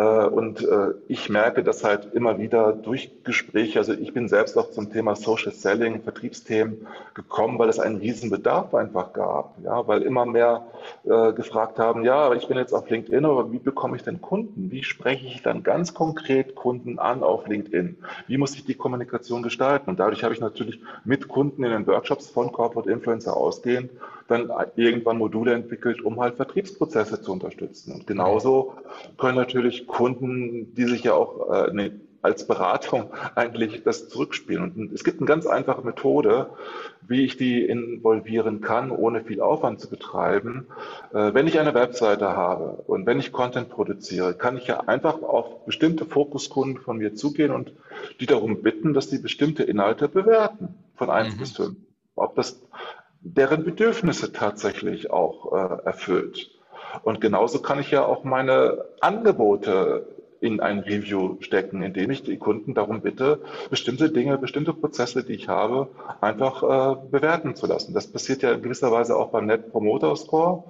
[0.00, 3.78] Äh, und äh, ich merke das halt immer wieder durch Gespräche.
[3.80, 8.30] Also ich bin selbst auch zum Thema Social Selling, Vertriebsthemen gekommen, weil es einen riesen
[8.30, 9.56] Bedarf einfach gab.
[9.62, 10.64] Ja, weil immer mehr
[11.04, 14.70] äh, gefragt haben, ja, ich bin jetzt auf LinkedIn, aber wie bekomme ich denn Kunden?
[14.70, 17.98] Wie spreche ich dann ganz konkret Kunden an auf LinkedIn?
[18.26, 19.90] Wie muss ich die Kommunikation gestalten?
[19.90, 23.90] Und dadurch habe ich natürlich mit Kunden in den Workshops von Corporate Influencer ausgehend
[24.30, 27.92] dann irgendwann Module entwickelt, um halt Vertriebsprozesse zu unterstützen.
[27.92, 28.74] Und genauso
[29.18, 34.72] können natürlich Kunden, die sich ja auch äh, ne, als Beratung eigentlich das zurückspielen.
[34.76, 36.50] Und es gibt eine ganz einfache Methode,
[37.06, 40.66] wie ich die involvieren kann, ohne viel Aufwand zu betreiben.
[41.12, 45.22] Äh, wenn ich eine Webseite habe und wenn ich Content produziere, kann ich ja einfach
[45.22, 47.72] auf bestimmte Fokuskunden von mir zugehen und
[48.20, 51.38] die darum bitten, dass sie bestimmte Inhalte bewerten, von eins mhm.
[51.38, 51.76] bis fünf.
[52.16, 52.60] Ob das
[53.20, 56.50] deren Bedürfnisse tatsächlich auch äh, erfüllt.
[57.02, 60.06] Und genauso kann ich ja auch meine Angebote
[60.40, 65.34] in ein Review stecken, indem ich die Kunden darum bitte, bestimmte Dinge, bestimmte Prozesse, die
[65.34, 65.88] ich habe,
[66.20, 67.92] einfach äh, bewerten zu lassen.
[67.92, 70.64] Das passiert ja in gewisser Weise auch beim Net Promoter Score.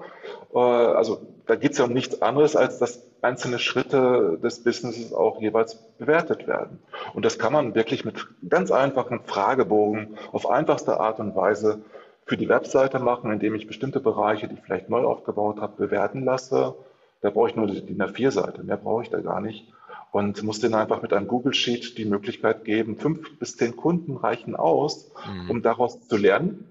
[0.53, 5.13] Äh, also da geht es ja um nichts anderes, als dass einzelne Schritte des Businesses
[5.13, 6.81] auch jeweils bewertet werden.
[7.15, 11.83] Und das kann man wirklich mit ganz einfachen Fragebogen auf einfachste Art und Weise
[12.31, 16.25] für die Webseite machen, indem ich bestimmte Bereiche, die ich vielleicht neu aufgebaut habe, bewerten
[16.25, 16.77] lasse.
[17.23, 19.67] Da brauche ich nur die DIN A4-Seite, mehr brauche ich da gar nicht.
[20.13, 24.17] Und muss denen einfach mit einem Google Sheet die Möglichkeit geben, fünf bis zehn Kunden
[24.17, 25.51] reichen aus, mhm.
[25.51, 26.67] um daraus zu lernen.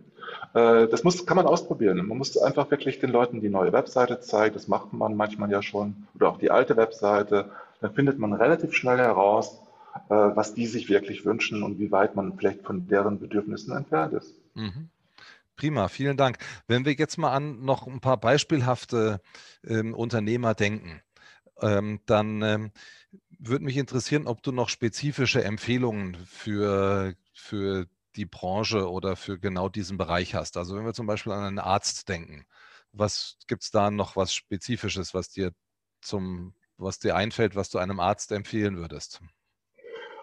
[0.53, 1.97] Äh, das muss, kann man ausprobieren.
[2.07, 4.53] Man muss einfach wirklich den Leuten die neue Webseite zeigen.
[4.53, 6.07] Das macht man manchmal ja schon.
[6.16, 7.51] Oder auch die alte Webseite.
[7.82, 9.60] Dann findet man relativ schnell heraus,
[10.07, 14.14] äh, was die sich wirklich wünschen und wie weit man vielleicht von deren Bedürfnissen entfernt
[14.14, 14.34] ist.
[14.55, 14.88] Mhm.
[15.60, 16.38] Prima, vielen Dank.
[16.68, 19.22] Wenn wir jetzt mal an noch ein paar beispielhafte
[19.66, 21.01] ähm, Unternehmer denken,
[21.62, 22.72] ähm, dann ähm,
[23.39, 29.68] würde mich interessieren, ob du noch spezifische Empfehlungen für, für die Branche oder für genau
[29.68, 30.55] diesen Bereich hast.
[30.55, 32.45] Also wenn wir zum Beispiel an einen Arzt denken,
[32.93, 35.51] was gibt es da noch was Spezifisches, was dir
[36.01, 39.20] zum, was dir einfällt, was du einem Arzt empfehlen würdest?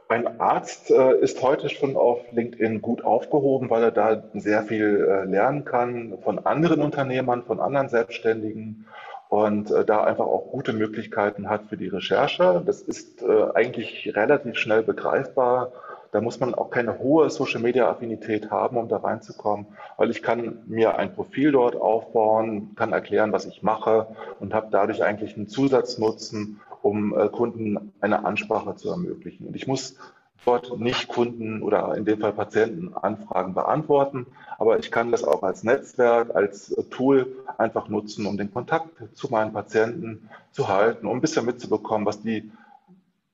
[0.09, 5.05] Ein Arzt äh, ist heute schon auf LinkedIn gut aufgehoben, weil er da sehr viel
[5.05, 8.87] äh, lernen kann von anderen Unternehmern, von anderen Selbstständigen
[9.29, 12.63] und äh, da einfach auch gute Möglichkeiten hat für die Recherche.
[12.65, 15.73] Das ist äh, eigentlich relativ schnell begreifbar.
[16.13, 20.97] Da muss man auch keine hohe Social-Media-Affinität haben, um da reinzukommen, weil ich kann mir
[20.97, 24.07] ein Profil dort aufbauen, kann erklären, was ich mache
[24.39, 29.47] und habe dadurch eigentlich einen Zusatznutzen um äh, Kunden eine Ansprache zu ermöglichen.
[29.47, 29.97] Und ich muss
[30.45, 34.27] dort nicht Kunden oder in dem Fall Patienten Anfragen beantworten,
[34.59, 37.27] aber ich kann das auch als Netzwerk, als äh, Tool
[37.59, 42.23] einfach nutzen, um den Kontakt zu meinen Patienten zu halten, um ein bisschen mitzubekommen, was
[42.23, 42.51] die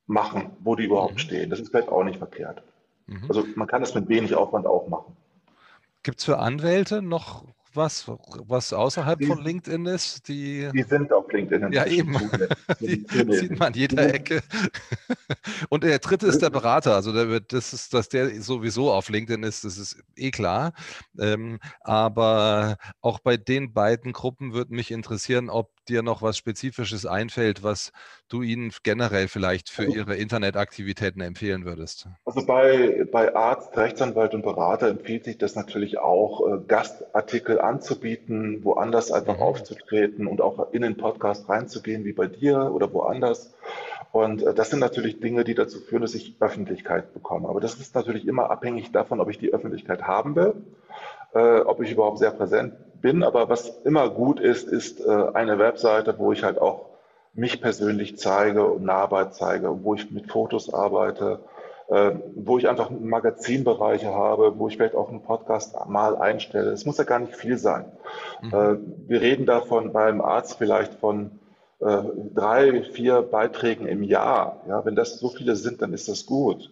[0.06, 1.18] machen, wo die überhaupt mhm.
[1.18, 1.50] stehen.
[1.50, 2.62] Das ist vielleicht auch nicht verkehrt.
[3.06, 3.24] Mhm.
[3.28, 5.14] Also man kann das mit wenig Aufwand auch machen.
[6.02, 7.44] Gibt es für Anwälte noch
[7.74, 10.28] was, was außerhalb die, von LinkedIn ist?
[10.28, 11.72] Die, die sind auf LinkedIn.
[11.72, 12.16] Ja, eben.
[12.80, 14.42] die sieht man an jeder Ecke.
[15.68, 16.94] Und der dritte ist der Berater.
[16.94, 20.72] Also der wird, das ist, dass der sowieso auf LinkedIn ist, das ist eh klar.
[21.18, 27.06] Ähm, aber auch bei den beiden Gruppen würde mich interessieren, ob dir noch was Spezifisches
[27.06, 27.92] einfällt, was
[28.28, 32.08] du ihnen generell vielleicht für also, ihre Internetaktivitäten empfehlen würdest?
[32.24, 38.64] Also bei, bei Arzt, Rechtsanwalt und Berater empfiehlt sich das natürlich auch, äh, Gastartikel anzubieten,
[38.64, 39.42] woanders einfach mhm.
[39.42, 43.54] aufzutreten und auch in den Podcast reinzugehen, wie bei dir oder woanders.
[44.12, 47.48] Und äh, das sind natürlich Dinge, die dazu führen, dass ich Öffentlichkeit bekomme.
[47.48, 50.54] Aber das ist natürlich immer abhängig davon, ob ich die Öffentlichkeit haben will,
[51.34, 53.22] äh, ob ich überhaupt sehr präsent bin.
[53.22, 56.86] Aber was immer gut ist, ist äh, eine Webseite, wo ich halt auch
[57.34, 61.40] mich persönlich zeige und Naharbeit zeige, wo ich mit Fotos arbeite,
[61.88, 66.70] äh, wo ich einfach Magazinbereiche habe, wo ich vielleicht auch einen Podcast mal einstelle.
[66.70, 67.86] Es muss ja gar nicht viel sein.
[68.42, 68.54] Mhm.
[68.54, 68.76] Äh,
[69.08, 71.38] wir reden davon beim Arzt vielleicht von
[71.80, 72.02] äh,
[72.34, 74.60] drei, vier Beiträgen im Jahr.
[74.68, 76.70] Ja, wenn das so viele sind, dann ist das gut,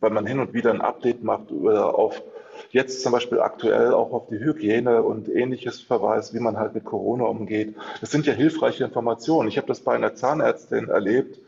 [0.00, 2.22] weil man hin und wieder ein Update macht oder auf
[2.70, 6.84] jetzt zum Beispiel aktuell auch auf die Hygiene und ähnliches verweist, wie man halt mit
[6.84, 7.74] Corona umgeht.
[8.00, 9.48] Das sind ja hilfreiche Informationen.
[9.48, 11.38] Ich habe das bei einer Zahnärztin erlebt,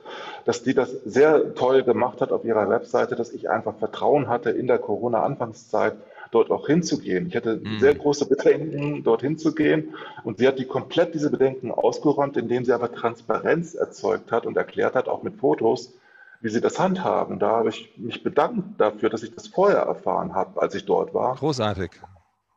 [0.45, 4.51] dass die das sehr toll gemacht hat auf ihrer Webseite, dass ich einfach Vertrauen hatte
[4.51, 5.97] in der Corona-Anfangszeit,
[6.31, 7.27] dort auch hinzugehen.
[7.29, 7.79] Ich hatte mhm.
[7.79, 9.95] sehr große Bedenken, dort hinzugehen.
[10.25, 14.57] Und sie hat die komplett diese Bedenken ausgeräumt, indem sie aber Transparenz erzeugt hat und
[14.57, 15.95] erklärt hat, auch mit Fotos,
[16.47, 17.41] wie sie das handhaben.
[17.41, 21.13] Da habe ich mich bedankt dafür, dass ich das vorher erfahren habe, als ich dort
[21.13, 21.35] war.
[21.35, 21.91] Großartig.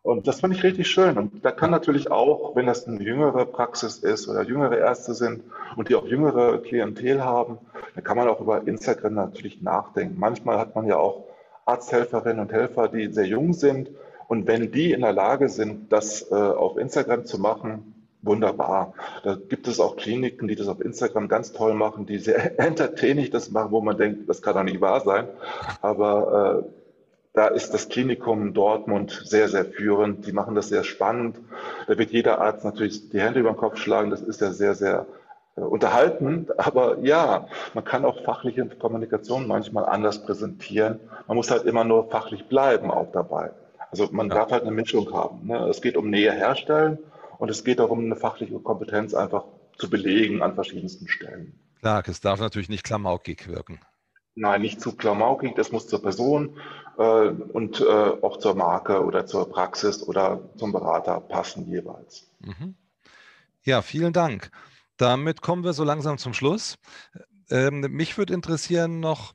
[0.04, 1.18] Und das fand ich richtig schön.
[1.18, 5.42] Und da kann natürlich auch, wenn das eine jüngere Praxis ist oder jüngere Ärzte sind
[5.76, 7.58] und die auch jüngere Klientel haben,
[7.96, 10.20] dann kann man auch über Instagram natürlich nachdenken.
[10.20, 11.26] Manchmal hat man ja auch
[11.66, 13.90] Arzthelferinnen und Helfer, die sehr jung sind.
[14.28, 18.94] Und wenn die in der Lage sind, das äh, auf Instagram zu machen, wunderbar.
[19.24, 23.32] Da gibt es auch Kliniken, die das auf Instagram ganz toll machen, die sehr entertaining
[23.32, 25.28] das machen, wo man denkt, das kann doch nicht wahr sein.
[25.82, 26.70] Aber äh,
[27.34, 30.26] da ist das Klinikum Dortmund sehr, sehr führend.
[30.26, 31.38] Die machen das sehr spannend.
[31.88, 34.10] Da wird jeder Arzt natürlich die Hände über den Kopf schlagen.
[34.10, 35.06] Das ist ja sehr, sehr
[35.56, 36.60] äh, unterhaltend.
[36.60, 41.00] Aber ja, man kann auch fachliche Kommunikation manchmal anders präsentieren.
[41.28, 43.52] Man muss halt immer nur fachlich bleiben auch dabei.
[43.92, 44.36] Also man ja.
[44.36, 45.48] darf halt eine Mischung haben.
[45.48, 45.68] Ne?
[45.70, 47.00] Es geht um Nähe herstellen
[47.40, 49.46] und es geht darum, eine fachliche Kompetenz einfach
[49.78, 51.58] zu belegen an verschiedensten Stellen.
[51.80, 53.80] Klar, es darf natürlich nicht klamaukig wirken.
[54.36, 56.60] Nein, nicht zu klamaukig, das muss zur Person
[56.98, 62.30] äh, und äh, auch zur Marke oder zur Praxis oder zum Berater passen jeweils.
[62.40, 62.76] Mhm.
[63.64, 64.52] Ja, vielen Dank.
[64.98, 66.76] Damit kommen wir so langsam zum Schluss.
[67.50, 69.34] Ähm, mich würde interessieren noch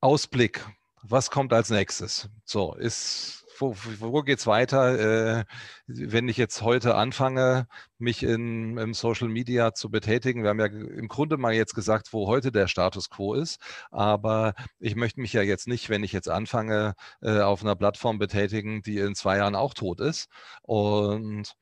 [0.00, 0.66] Ausblick.
[1.02, 2.28] Was kommt als nächstes?
[2.44, 5.44] So, ist wo, wo geht es weiter, äh,
[5.86, 7.66] wenn ich jetzt heute anfange,
[7.98, 10.42] mich in, im Social Media zu betätigen?
[10.42, 14.54] Wir haben ja im Grunde mal jetzt gesagt, wo heute der Status quo ist, aber
[14.78, 18.82] ich möchte mich ja jetzt nicht, wenn ich jetzt anfange, äh, auf einer Plattform betätigen,
[18.82, 20.28] die in zwei Jahren auch tot ist.
[20.62, 21.54] Und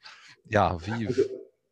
[0.45, 1.09] ja, wie,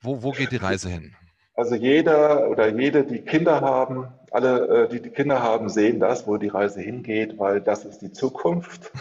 [0.00, 1.14] wo, wo geht die Reise hin?
[1.54, 6.26] Also jeder oder jede, die Kinder haben, alle, äh, die die Kinder haben, sehen das,
[6.26, 8.92] wo die Reise hingeht, weil das ist die Zukunft.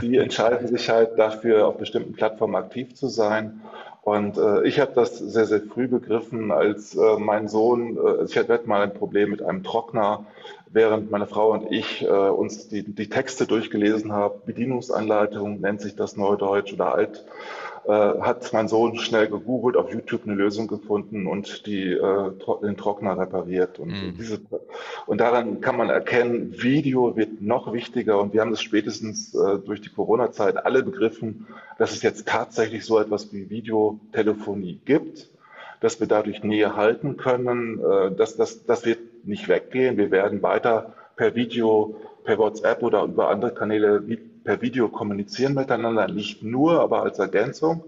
[0.00, 3.60] Die entscheiden sich halt dafür, auf bestimmten Plattformen aktiv zu sein.
[4.02, 8.36] Und äh, ich habe das sehr, sehr früh begriffen, als äh, mein Sohn, äh, ich
[8.36, 10.26] hatte mal ein Problem mit einem Trockner,
[10.72, 14.40] während meine Frau und ich äh, uns die, die Texte durchgelesen haben.
[14.44, 17.24] Bedienungsanleitung nennt sich das Neudeutsch oder Alt
[17.88, 22.30] hat mein Sohn schnell gegoogelt, auf YouTube eine Lösung gefunden und die, äh,
[22.62, 23.78] den Trockner repariert.
[23.78, 24.14] Und, mhm.
[24.16, 24.40] diese,
[25.06, 29.58] und daran kann man erkennen, Video wird noch wichtiger und wir haben es spätestens äh,
[29.58, 35.28] durch die Corona-Zeit alle begriffen, dass es jetzt tatsächlich so etwas wie Videotelefonie gibt,
[35.80, 37.80] dass wir dadurch Nähe halten können.
[37.80, 39.96] Äh, dass das, das wird nicht weggehen.
[39.96, 44.06] Wir werden weiter per Video, per WhatsApp oder über andere Kanäle
[44.44, 47.84] per Video kommunizieren miteinander, nicht nur, aber als Ergänzung.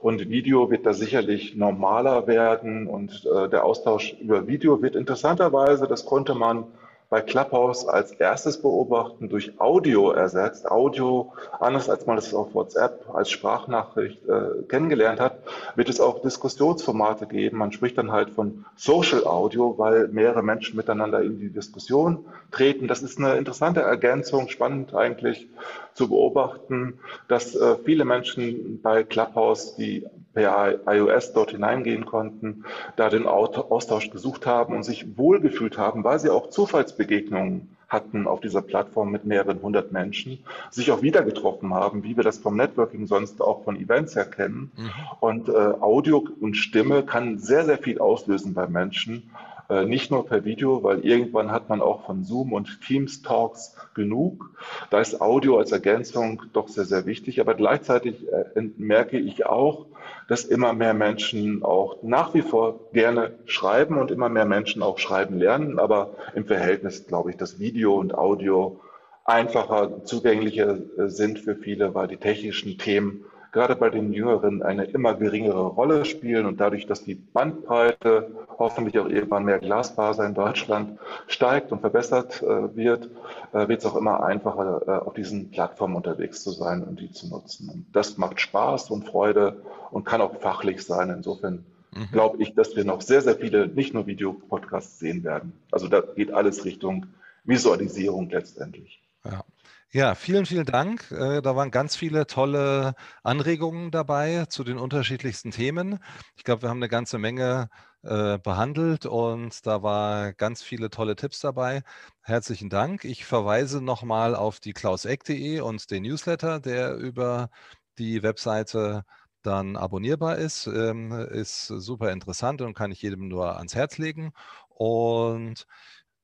[0.00, 5.86] Und Video wird da sicherlich normaler werden und äh, der Austausch über Video wird interessanterweise,
[5.86, 6.64] das konnte man
[7.10, 10.70] bei Clubhouse als erstes beobachten, durch Audio ersetzt.
[10.70, 15.38] Audio, anders als man das auf WhatsApp als Sprachnachricht äh, kennengelernt hat,
[15.74, 17.58] wird es auch Diskussionsformate geben.
[17.58, 22.88] Man spricht dann halt von Social Audio, weil mehrere Menschen miteinander in die Diskussion treten.
[22.88, 25.48] Das ist eine interessante Ergänzung, spannend eigentlich
[25.94, 32.64] zu beobachten, dass äh, viele Menschen bei Clubhouse, die per iOS dort hineingehen konnten,
[32.96, 38.40] da den Austausch gesucht haben und sich wohlgefühlt haben, weil sie auch Zufallsbegegnungen hatten auf
[38.40, 42.56] dieser Plattform mit mehreren hundert Menschen, sich auch wieder getroffen haben, wie wir das vom
[42.56, 44.70] Networking sonst auch von Events her kennen.
[44.76, 44.90] Mhm.
[45.20, 49.30] Und äh, Audio und Stimme kann sehr, sehr viel auslösen bei Menschen.
[49.70, 53.76] Äh, nicht nur per Video, weil irgendwann hat man auch von Zoom und Teams Talks
[53.94, 54.50] genug.
[54.90, 57.40] Da ist Audio als Ergänzung doch sehr, sehr wichtig.
[57.40, 59.86] Aber gleichzeitig äh, merke ich auch,
[60.26, 64.98] dass immer mehr Menschen auch nach wie vor gerne schreiben und immer mehr Menschen auch
[64.98, 65.78] schreiben lernen.
[65.78, 68.80] Aber im Verhältnis glaube ich, dass Video und Audio
[69.24, 74.84] einfacher, zugänglicher äh, sind für viele, weil die technischen Themen gerade bei den Jüngeren eine
[74.84, 80.34] immer geringere Rolle spielen und dadurch, dass die Bandbreite hoffentlich auch irgendwann mehr Glasfaser in
[80.34, 83.10] Deutschland steigt und verbessert äh, wird,
[83.52, 87.10] äh, wird es auch immer einfacher, äh, auf diesen Plattformen unterwegs zu sein und die
[87.10, 87.70] zu nutzen.
[87.70, 91.10] Und das macht Spaß und Freude und kann auch fachlich sein.
[91.10, 92.08] Insofern mhm.
[92.12, 95.52] glaube ich, dass wir noch sehr, sehr viele, nicht nur Videopodcasts sehen werden.
[95.70, 97.06] Also da geht alles Richtung
[97.44, 99.00] Visualisierung letztendlich.
[99.24, 99.42] Ja.
[99.90, 101.10] Ja, vielen, vielen Dank.
[101.10, 105.98] Äh, da waren ganz viele tolle Anregungen dabei zu den unterschiedlichsten Themen.
[106.36, 107.70] Ich glaube, wir haben eine ganze Menge
[108.02, 111.82] äh, behandelt und da war ganz viele tolle Tipps dabei.
[112.22, 113.04] Herzlichen Dank.
[113.04, 117.48] Ich verweise nochmal auf die klauseck.de und den Newsletter, der über
[117.96, 119.04] die Webseite
[119.42, 120.66] dann abonnierbar ist.
[120.66, 124.32] Ähm, ist super interessant und kann ich jedem nur ans Herz legen.
[124.68, 125.64] Und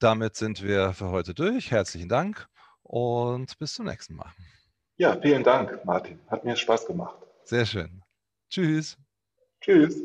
[0.01, 1.71] damit sind wir für heute durch.
[1.71, 2.47] Herzlichen Dank
[2.85, 4.31] und bis zum nächsten Mal.
[4.97, 6.21] Ja, vielen Dank, Martin.
[6.29, 7.17] Hat mir Spaß gemacht.
[7.45, 8.03] Sehr schön.
[8.49, 8.97] Tschüss.
[9.61, 10.05] Tschüss.